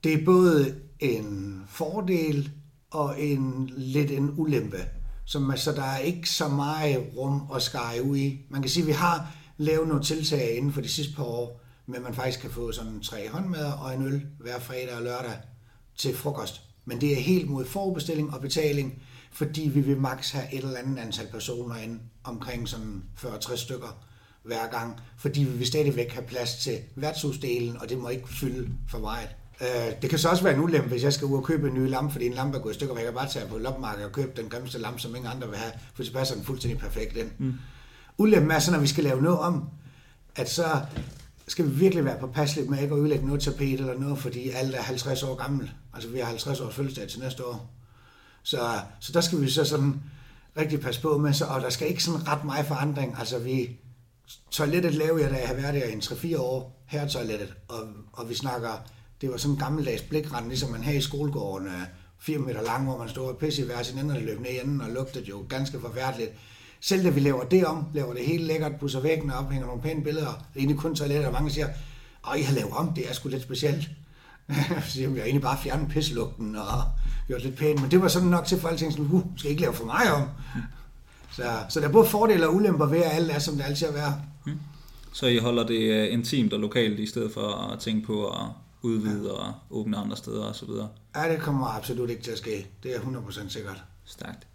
det 0.04 0.14
er 0.14 0.26
både 0.26 0.76
en 1.00 1.62
fordel 1.70 2.52
og 2.92 3.22
en 3.22 3.70
lidt 3.78 4.12
en 4.12 4.34
ulempe. 4.38 4.86
Så, 5.26 5.54
så 5.56 5.72
der 5.72 5.84
er 5.84 5.98
ikke 5.98 6.30
så 6.30 6.48
meget 6.48 7.06
rum 7.18 7.42
at 7.56 7.62
skære 7.62 8.04
ud 8.04 8.18
i. 8.18 8.46
Man 8.50 8.62
kan 8.62 8.70
sige, 8.70 8.84
at 8.84 8.88
vi 8.88 8.92
har 8.92 9.36
lavet 9.58 9.88
nogle 9.88 10.04
tiltag 10.04 10.58
inden 10.58 10.74
for 10.74 10.82
de 10.82 10.90
sidste 10.90 11.16
par 11.16 11.24
år, 11.24 11.62
men 11.86 12.04
man 12.04 12.14
faktisk 12.14 12.40
kan 12.40 12.50
få 12.50 12.72
sådan 12.72 13.02
tre 13.02 13.30
håndmad 13.30 13.66
og 13.66 13.94
en 13.94 14.06
øl 14.06 14.26
hver 14.40 14.60
fredag 14.60 14.96
og 14.96 15.04
lørdag 15.04 15.38
til 15.98 16.16
frokost. 16.16 16.62
Men 16.86 17.02
det 17.02 17.12
er 17.12 17.22
helt 17.22 17.50
mod 17.50 17.66
forbestilling 17.66 18.34
og 18.34 18.42
betaling, 18.42 19.02
fordi 19.32 19.62
vi 19.62 19.82
vil 19.82 19.98
maks 19.98 20.32
have 20.32 20.54
et 20.54 20.64
eller 20.64 20.80
andet 20.80 20.98
antal 20.98 21.28
personer 21.28 21.76
ind, 21.76 22.00
omkring 22.24 22.70
sådan 22.70 23.04
40-60 23.18 23.56
stykker 23.56 24.06
hver 24.44 24.68
gang, 24.72 25.00
fordi 25.18 25.44
vi 25.44 25.58
vil 25.58 25.68
stadigvæk 25.68 26.12
have 26.12 26.28
plads 26.28 26.56
til 26.56 26.78
værtshusdelen, 26.96 27.78
og 27.82 27.90
det 27.90 27.98
må 27.98 28.10
ikke 28.10 28.30
fylde 28.30 28.70
for 28.90 29.00
meget. 29.00 29.30
Øh, 29.62 30.02
det 30.02 30.10
kan 30.10 30.20
så 30.20 30.30
også 30.30 30.44
være 30.44 30.54
en 30.54 30.60
ulempe, 30.60 30.88
hvis 30.90 31.04
jeg 31.04 31.14
skal 31.14 31.26
ud 31.26 31.38
og 31.38 31.44
købe 31.44 31.68
en 31.68 31.74
ny 31.74 31.90
lampe, 31.90 32.12
fordi 32.12 32.26
en 32.26 32.34
lampe 32.34 32.58
er 32.58 32.62
gået 32.62 32.74
i 32.74 32.76
stykker, 32.76 32.94
og 32.94 33.00
jeg 33.00 33.08
kan 33.08 33.14
bare 33.14 33.30
tage 33.30 33.48
på 33.48 33.58
loppemarkedet 33.58 34.06
og 34.06 34.12
købe 34.12 34.42
den 34.42 34.50
grimmeste 34.50 34.80
lampe, 34.80 35.00
som 35.00 35.16
ingen 35.16 35.32
andre 35.32 35.50
vil 35.50 35.58
have, 35.58 35.72
for 35.94 36.04
så 36.04 36.14
passer 36.14 36.36
den 36.36 36.44
fuldstændig 36.44 36.80
perfekt 36.80 37.18
ind. 37.18 37.32
Mm. 37.38 37.54
Ulempen 38.18 38.52
er 38.52 38.60
så, 38.60 38.72
når 38.72 38.80
vi 38.80 38.88
skal 38.88 39.04
lave 39.04 39.22
noget 39.22 39.40
om, 39.40 39.70
at 40.36 40.50
så 40.50 40.82
skal 41.48 41.66
vi 41.66 41.72
virkelig 41.72 42.06
være 42.06 42.20
påpasselige 42.20 42.70
med 42.70 42.82
ikke 42.82 42.96
at 42.96 43.00
ødelægge 43.00 43.26
noget 43.26 43.42
tapet 43.42 43.80
eller 43.80 44.00
noget, 44.00 44.20
fordi 44.20 44.50
alt 44.50 44.76
er 44.76 44.82
50 44.82 45.24
år 45.24 45.36
gammel. 45.36 45.72
Altså 45.94 46.10
vi 46.10 46.20
har 46.20 46.26
50 46.26 46.60
års 46.60 46.76
fødselsdag 46.76 47.08
til 47.08 47.20
næste 47.20 47.46
år. 47.46 47.74
Så, 48.44 48.80
så 49.00 49.12
der 49.14 49.22
skal 49.22 49.42
vi 49.42 49.50
så 49.50 49.66
sådan 49.66 50.02
rigtig 50.58 50.80
passe 50.80 51.02
på 51.02 51.18
med, 51.18 51.34
så, 51.34 51.46
og 51.46 51.62
der 51.62 51.70
skal 51.70 51.88
ikke 51.88 52.04
sådan 52.04 52.28
ret 52.28 52.46
meget 52.46 52.66
forandring. 52.66 53.16
Altså 53.20 53.40
vi, 53.40 53.80
toilettet 54.52 54.94
lavede 54.94 55.24
jeg, 55.24 55.32
da 55.32 55.38
jeg 55.38 55.48
har 55.48 55.56
været 55.56 55.74
der 55.74 55.84
i 55.84 55.94
en 55.94 56.00
3-4 56.00 56.40
år, 56.40 56.84
her 56.86 57.08
toilettet, 57.08 57.54
og, 57.68 57.88
og 58.14 58.30
vi 58.30 58.36
snakker, 58.36 58.86
det 59.24 59.32
var 59.32 59.38
sådan 59.38 59.56
en 59.56 59.60
gammeldags 59.60 60.02
blikrand, 60.02 60.48
ligesom 60.48 60.72
man 60.72 60.84
havde 60.84 60.98
i 60.98 61.02
skolegården, 61.02 61.68
4 62.20 62.38
meter 62.38 62.62
lang, 62.62 62.86
hvor 62.86 62.98
man 62.98 63.10
stod 63.10 63.28
og 63.28 63.38
pisse 63.38 63.62
i 63.62 63.66
hver 63.66 63.84
sin 63.84 64.00
ende, 64.00 64.16
og 64.16 64.22
løb 64.22 64.40
ned 64.40 64.50
i 64.50 64.60
enden, 64.60 64.82
og 64.82 64.90
lugtede 64.90 65.26
jo 65.26 65.46
ganske 65.50 65.80
forfærdeligt. 65.80 66.32
Selv 66.82 67.04
da 67.04 67.10
vi 67.10 67.20
laver 67.20 67.44
det 67.44 67.66
om, 67.66 67.86
laver 67.94 68.14
det 68.14 68.26
helt 68.26 68.44
lækkert, 68.44 68.72
pusser 68.80 69.00
væggen 69.00 69.32
op, 69.32 69.52
hænger 69.52 69.68
nogle 69.68 69.82
pæne 69.82 70.04
billeder, 70.04 70.46
det 70.54 70.60
egentlig 70.60 70.78
kun 70.78 70.96
toiletter, 70.96 71.28
og 71.28 71.34
mange 71.34 71.52
siger, 71.52 71.68
åh, 72.32 72.40
I 72.40 72.42
har 72.42 72.54
lavet 72.54 72.72
om, 72.72 72.94
det 72.94 73.10
er 73.10 73.14
sgu 73.14 73.30
lidt 73.30 73.42
specielt. 73.42 73.90
så 74.90 75.02
jeg 75.02 75.10
har 75.10 75.16
egentlig 75.16 75.42
bare 75.42 75.58
fjernet 75.64 75.90
pisselugten 75.90 76.56
og 76.56 76.84
gjort 77.28 77.44
lidt 77.44 77.58
pænt, 77.58 77.82
men 77.82 77.92
det 77.92 78.02
var 78.02 78.08
sådan 78.08 78.30
nok 78.30 78.46
til 78.46 78.60
folk, 78.60 78.78
tænkte 78.78 78.98
sådan, 78.98 79.12
uh, 79.12 79.24
skal 79.38 79.50
I 79.50 79.52
ikke 79.52 79.62
lave 79.62 79.74
for 79.74 79.86
mig 79.86 80.14
om? 80.14 80.28
Så, 81.32 81.44
så 81.70 81.80
der 81.80 81.88
er 81.88 81.92
både 81.92 82.08
fordele 82.08 82.48
og 82.48 82.56
ulemper 82.56 82.86
ved, 82.86 83.04
at 83.04 83.12
alt 83.12 83.32
er, 83.32 83.40
som 83.40 83.56
det 83.56 83.64
altid 83.64 83.86
har 83.86 83.94
været. 83.94 84.16
Mm. 84.46 84.60
Så 85.14 85.28
I 85.28 85.38
holder 85.38 85.66
det 85.66 85.80
øh, 85.80 86.14
intimt 86.14 86.54
og 86.54 86.60
lokalt, 86.60 87.00
i 87.00 87.06
stedet 87.06 87.34
for 87.34 87.72
at 87.72 87.80
tænke 87.80 88.06
på 88.06 88.28
at 88.28 88.48
udvide 88.84 89.26
ja. 89.26 89.34
og 89.34 89.54
åbne 89.70 89.98
andre 89.98 90.18
steder 90.18 90.46
osv.? 90.46 90.70
Ja, 91.16 91.32
det 91.32 91.40
kommer 91.40 91.68
absolut 91.68 92.10
ikke 92.10 92.24
til 92.24 92.32
at 92.32 92.38
ske. 92.38 92.68
Det 92.84 92.96
er 92.96 93.00
100% 93.00 93.50
sikkert. 93.50 93.84
Stærkt. 94.06 94.48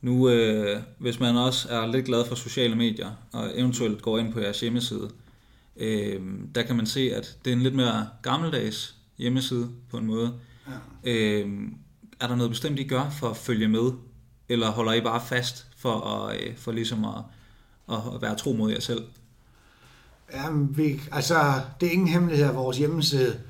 Nu, 0.00 0.28
øh, 0.28 0.82
hvis 0.98 1.20
man 1.20 1.36
også 1.36 1.68
er 1.68 1.86
lidt 1.86 2.06
glad 2.06 2.24
for 2.24 2.34
sociale 2.34 2.76
medier, 2.76 3.10
og 3.32 3.50
eventuelt 3.54 4.02
går 4.02 4.18
ind 4.18 4.32
på 4.32 4.40
jeres 4.40 4.60
hjemmeside, 4.60 5.10
øh, 5.76 6.20
der 6.54 6.62
kan 6.62 6.76
man 6.76 6.86
se, 6.86 7.14
at 7.14 7.38
det 7.44 7.50
er 7.50 7.56
en 7.56 7.62
lidt 7.62 7.74
mere 7.74 8.08
gammeldags 8.22 8.96
hjemmeside 9.18 9.68
på 9.90 9.96
en 9.96 10.06
måde. 10.06 10.32
Ja. 11.04 11.10
Øh, 11.10 11.48
er 12.20 12.26
der 12.26 12.34
noget 12.34 12.50
bestemt, 12.50 12.78
I 12.78 12.84
gør 12.84 13.10
for 13.10 13.28
at 13.28 13.36
følge 13.36 13.68
med? 13.68 13.92
Eller 14.48 14.70
holder 14.70 14.92
I 14.92 15.00
bare 15.00 15.20
fast 15.26 15.66
for, 15.76 16.00
at, 16.00 16.40
øh, 16.40 16.56
for 16.56 16.72
ligesom 16.72 17.04
at, 17.04 17.22
at 17.88 18.22
være 18.22 18.36
tro 18.36 18.52
mod 18.52 18.70
jer 18.70 18.80
selv? 18.80 19.04
Ja, 20.32 20.50
vi, 20.50 21.00
altså, 21.12 21.60
det 21.80 21.88
er 21.88 21.92
ingen 21.92 22.08
hemmelighed, 22.08 22.48
at 22.48 22.54
vores 22.54 22.78
hjemmeside 22.78 23.40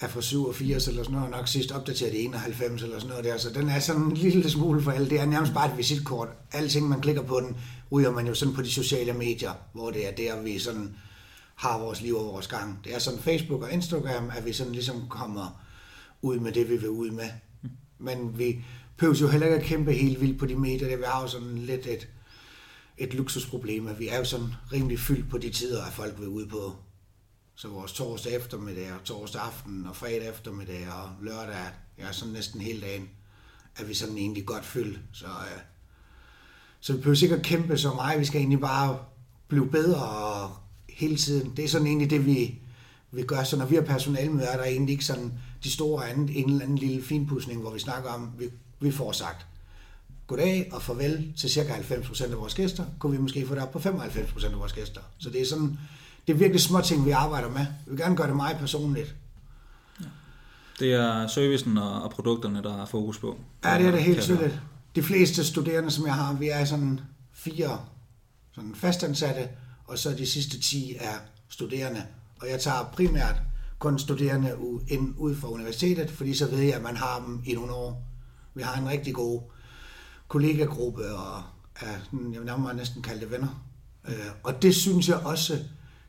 er 0.00 0.08
fra 0.08 0.20
87 0.20 0.88
eller 0.88 1.02
sådan 1.02 1.16
noget, 1.16 1.30
nok 1.30 1.48
sidst 1.48 1.72
opdateret 1.72 2.14
i 2.14 2.24
91 2.24 2.82
eller 2.82 2.98
sådan 2.98 3.08
noget 3.08 3.24
der, 3.24 3.36
så 3.36 3.50
den 3.50 3.68
er 3.68 3.78
sådan 3.78 4.02
en 4.02 4.16
lille 4.16 4.50
smule 4.50 4.82
for 4.82 4.90
alle. 4.90 5.10
Det 5.10 5.20
er 5.20 5.24
nærmest 5.24 5.54
bare 5.54 5.70
et 5.70 5.78
visitkort. 5.78 6.28
Alting, 6.52 6.88
man 6.88 7.00
klikker 7.00 7.22
på 7.22 7.40
den, 7.40 7.56
ryger 7.92 8.10
man 8.10 8.26
jo 8.26 8.34
sådan 8.34 8.54
på 8.54 8.62
de 8.62 8.70
sociale 8.70 9.12
medier, 9.12 9.52
hvor 9.72 9.90
det 9.90 10.08
er 10.08 10.12
der, 10.12 10.42
vi 10.42 10.58
sådan 10.58 10.96
har 11.54 11.78
vores 11.78 12.00
liv 12.00 12.16
og 12.16 12.24
vores 12.24 12.46
gang. 12.46 12.80
Det 12.84 12.94
er 12.94 12.98
sådan 12.98 13.20
Facebook 13.20 13.62
og 13.62 13.72
Instagram, 13.72 14.30
at 14.36 14.44
vi 14.44 14.52
sådan 14.52 14.72
ligesom 14.72 15.08
kommer 15.08 15.60
ud 16.22 16.38
med 16.38 16.52
det, 16.52 16.70
vi 16.70 16.76
vil 16.76 16.88
ud 16.88 17.10
med. 17.10 17.28
Men 17.98 18.38
vi 18.38 18.64
behøver 18.96 19.18
jo 19.20 19.28
heller 19.28 19.46
ikke 19.46 19.58
at 19.58 19.64
kæmpe 19.64 19.92
helt 19.92 20.20
vildt 20.20 20.38
på 20.38 20.46
de 20.46 20.56
medier. 20.56 20.88
Det 20.88 20.98
vi 20.98 21.04
har 21.06 21.22
jo 21.22 21.28
sådan 21.28 21.58
lidt 21.58 21.86
et, 21.86 22.08
et 22.98 23.14
luksusproblem, 23.14 23.86
at 23.86 23.98
vi 23.98 24.08
er 24.08 24.18
jo 24.18 24.24
sådan 24.24 24.54
rimelig 24.72 24.98
fyldt 24.98 25.30
på 25.30 25.38
de 25.38 25.50
tider, 25.50 25.84
at 25.84 25.92
folk 25.92 26.18
vil 26.18 26.28
ud 26.28 26.46
på. 26.46 26.76
Så 27.56 27.68
vores 27.68 27.92
torsdag 27.92 28.36
eftermiddag 28.36 28.92
og 28.92 29.04
torsdag 29.04 29.42
aften 29.42 29.86
og 29.86 29.96
fredag 29.96 30.28
eftermiddag 30.28 30.88
og 30.92 31.10
lørdag, 31.22 31.56
ja, 31.98 32.12
sådan 32.12 32.34
næsten 32.34 32.60
hele 32.60 32.80
dagen, 32.80 33.08
er 33.76 33.84
vi 33.84 33.94
sådan 33.94 34.18
egentlig 34.18 34.46
godt 34.46 34.64
fyldt. 34.64 35.00
Så, 35.12 35.26
øh, 35.26 35.60
så 36.80 36.92
vi 36.92 36.98
behøver 36.98 37.16
sikkert 37.16 37.42
kæmpe 37.42 37.78
så 37.78 37.94
meget. 37.94 38.20
Vi 38.20 38.24
skal 38.24 38.40
egentlig 38.40 38.60
bare 38.60 38.98
blive 39.48 39.70
bedre 39.70 40.02
og 40.02 40.56
hele 40.88 41.16
tiden. 41.16 41.56
Det 41.56 41.64
er 41.64 41.68
sådan 41.68 41.86
egentlig 41.86 42.10
det, 42.10 42.26
vi, 42.26 42.58
vi 43.12 43.22
gør. 43.22 43.44
Så 43.44 43.56
når 43.56 43.66
vi 43.66 43.74
har 43.74 43.82
personalmøder, 43.82 44.48
er 44.48 44.56
der 44.56 44.64
egentlig 44.64 44.92
ikke 44.92 45.04
sådan 45.04 45.32
de 45.64 45.70
store 45.70 46.10
andet, 46.10 46.38
en 46.38 46.50
eller 46.50 46.64
anden 46.64 46.78
lille 46.78 47.02
finpudsning, 47.02 47.60
hvor 47.60 47.70
vi 47.70 47.78
snakker 47.78 48.10
om, 48.10 48.30
vi, 48.38 48.50
vi 48.80 48.90
får 48.90 49.12
sagt 49.12 49.46
goddag 50.26 50.68
og 50.72 50.82
farvel 50.82 51.32
til 51.36 51.50
cirka 51.50 51.72
90% 51.72 52.24
af 52.24 52.38
vores 52.38 52.54
gæster, 52.54 52.84
kunne 52.98 53.12
vi 53.12 53.18
måske 53.18 53.46
få 53.46 53.54
det 53.54 53.62
op 53.62 53.72
på 53.72 53.78
95% 53.78 54.44
af 54.44 54.58
vores 54.58 54.72
gæster. 54.72 55.00
Så 55.18 55.30
det 55.30 55.40
er 55.40 55.46
sådan, 55.46 55.78
det 56.26 56.32
er 56.32 56.36
virkelig 56.36 56.60
små 56.60 56.80
ting, 56.80 57.06
vi 57.06 57.10
arbejder 57.10 57.50
med. 57.50 57.66
Vi 57.86 57.90
vil 57.90 57.98
gerne 57.98 58.16
gøre 58.16 58.26
det 58.26 58.36
meget 58.36 58.56
personligt. 58.56 59.14
Ja. 60.00 60.06
Det 60.78 60.92
er 60.92 61.26
servicen 61.26 61.78
og 61.78 62.10
produkterne, 62.10 62.62
der 62.62 62.82
er 62.82 62.86
fokus 62.86 63.18
på. 63.18 63.38
Ja, 63.64 63.78
det 63.78 63.86
er 63.86 63.90
det 63.90 64.02
helt 64.02 64.22
tydeligt. 64.22 64.60
De 64.94 65.02
fleste 65.02 65.44
studerende, 65.44 65.90
som 65.90 66.06
jeg 66.06 66.14
har, 66.14 66.34
vi 66.34 66.48
er 66.48 66.64
sådan 66.64 67.00
fire 67.32 67.78
sådan 68.54 68.74
fastansatte, 68.74 69.48
og 69.84 69.98
så 69.98 70.10
de 70.10 70.26
sidste 70.26 70.60
10 70.60 70.96
er 71.00 71.14
studerende. 71.48 72.02
Og 72.40 72.50
jeg 72.50 72.60
tager 72.60 72.90
primært 72.92 73.36
kun 73.78 73.98
studerende 73.98 74.56
ind 74.88 75.14
ud 75.16 75.36
fra 75.36 75.48
universitetet, 75.48 76.10
fordi 76.10 76.34
så 76.34 76.46
ved 76.46 76.58
jeg, 76.58 76.74
at 76.74 76.82
man 76.82 76.96
har 76.96 77.22
dem 77.26 77.42
i 77.46 77.54
nogle 77.54 77.72
år. 77.72 78.06
Vi 78.54 78.62
har 78.62 78.80
en 78.80 78.88
rigtig 78.88 79.14
god 79.14 79.42
kollegagruppe, 80.28 81.14
og 81.14 81.42
er, 81.80 81.86
jeg 82.12 82.40
vil 82.40 82.44
nærmere 82.44 82.74
næsten 82.74 83.02
kalde 83.02 83.20
det 83.20 83.30
venner. 83.30 83.64
Øh, 84.08 84.14
og 84.42 84.62
det 84.62 84.74
synes 84.74 85.08
jeg 85.08 85.16
også 85.16 85.58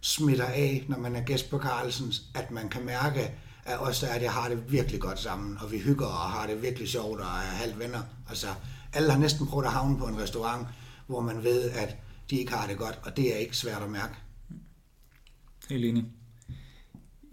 smitter 0.05 0.45
af, 0.45 0.85
når 0.89 0.97
man 0.97 1.15
er 1.15 1.21
gæst 1.21 1.49
på 1.49 1.59
Carlsens, 1.59 2.21
at 2.33 2.51
man 2.51 2.69
kan 2.69 2.85
mærke, 2.85 3.31
at 3.65 3.81
os 3.81 3.99
der 3.99 4.07
er 4.07 4.19
det, 4.19 4.27
har 4.27 4.49
det 4.49 4.71
virkelig 4.71 5.01
godt 5.01 5.19
sammen, 5.19 5.57
og 5.61 5.71
vi 5.71 5.79
hygger 5.79 6.05
og 6.05 6.29
har 6.29 6.47
det 6.47 6.61
virkelig 6.61 6.89
sjovt 6.89 7.19
og 7.19 7.25
er 7.25 7.55
halvt 7.61 7.79
venner. 7.79 7.99
Altså, 8.29 8.47
alle 8.93 9.11
har 9.11 9.19
næsten 9.19 9.47
prøvet 9.47 9.65
at 9.65 9.71
havne 9.71 9.97
på 9.97 10.05
en 10.05 10.17
restaurant, 10.17 10.67
hvor 11.07 11.21
man 11.21 11.43
ved, 11.43 11.69
at 11.69 11.95
de 12.29 12.35
ikke 12.35 12.53
har 12.53 12.67
det 12.67 12.77
godt, 12.77 12.99
og 13.03 13.17
det 13.17 13.33
er 13.33 13.37
ikke 13.37 13.57
svært 13.57 13.81
at 13.81 13.89
mærke. 13.89 14.13
Helt 15.69 15.85
enig. 15.85 16.05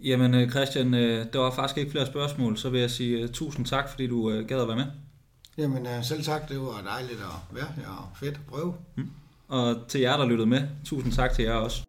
Jamen 0.03 0.33
øh, 0.33 0.49
Christian, 0.49 0.93
øh, 0.93 1.25
der 1.33 1.39
var 1.39 1.51
faktisk 1.51 1.77
ikke 1.77 1.91
flere 1.91 2.07
spørgsmål, 2.07 2.57
så 2.57 2.69
vil 2.69 2.79
jeg 2.79 2.91
sige 2.91 3.23
uh, 3.23 3.29
tusind 3.29 3.65
tak, 3.65 3.89
fordi 3.89 4.07
du 4.07 4.43
gad 4.47 4.61
at 4.61 4.67
være 4.67 4.77
med. 4.77 4.85
Jamen 5.57 6.03
selv 6.03 6.23
tak, 6.23 6.49
det 6.49 6.59
var 6.59 6.81
dejligt 6.85 7.19
at 7.19 7.55
være 7.55 7.67
her, 7.75 7.87
og 7.87 8.17
fedt 8.19 8.35
at 8.35 8.45
prøve. 8.47 8.73
Mm. 8.95 9.09
Og 9.47 9.75
til 9.87 10.01
jer, 10.01 10.17
der 10.17 10.25
lyttede 10.25 10.49
med, 10.49 10.67
tusind 10.85 11.13
tak 11.13 11.33
til 11.33 11.43
jer 11.43 11.53
også. 11.53 11.83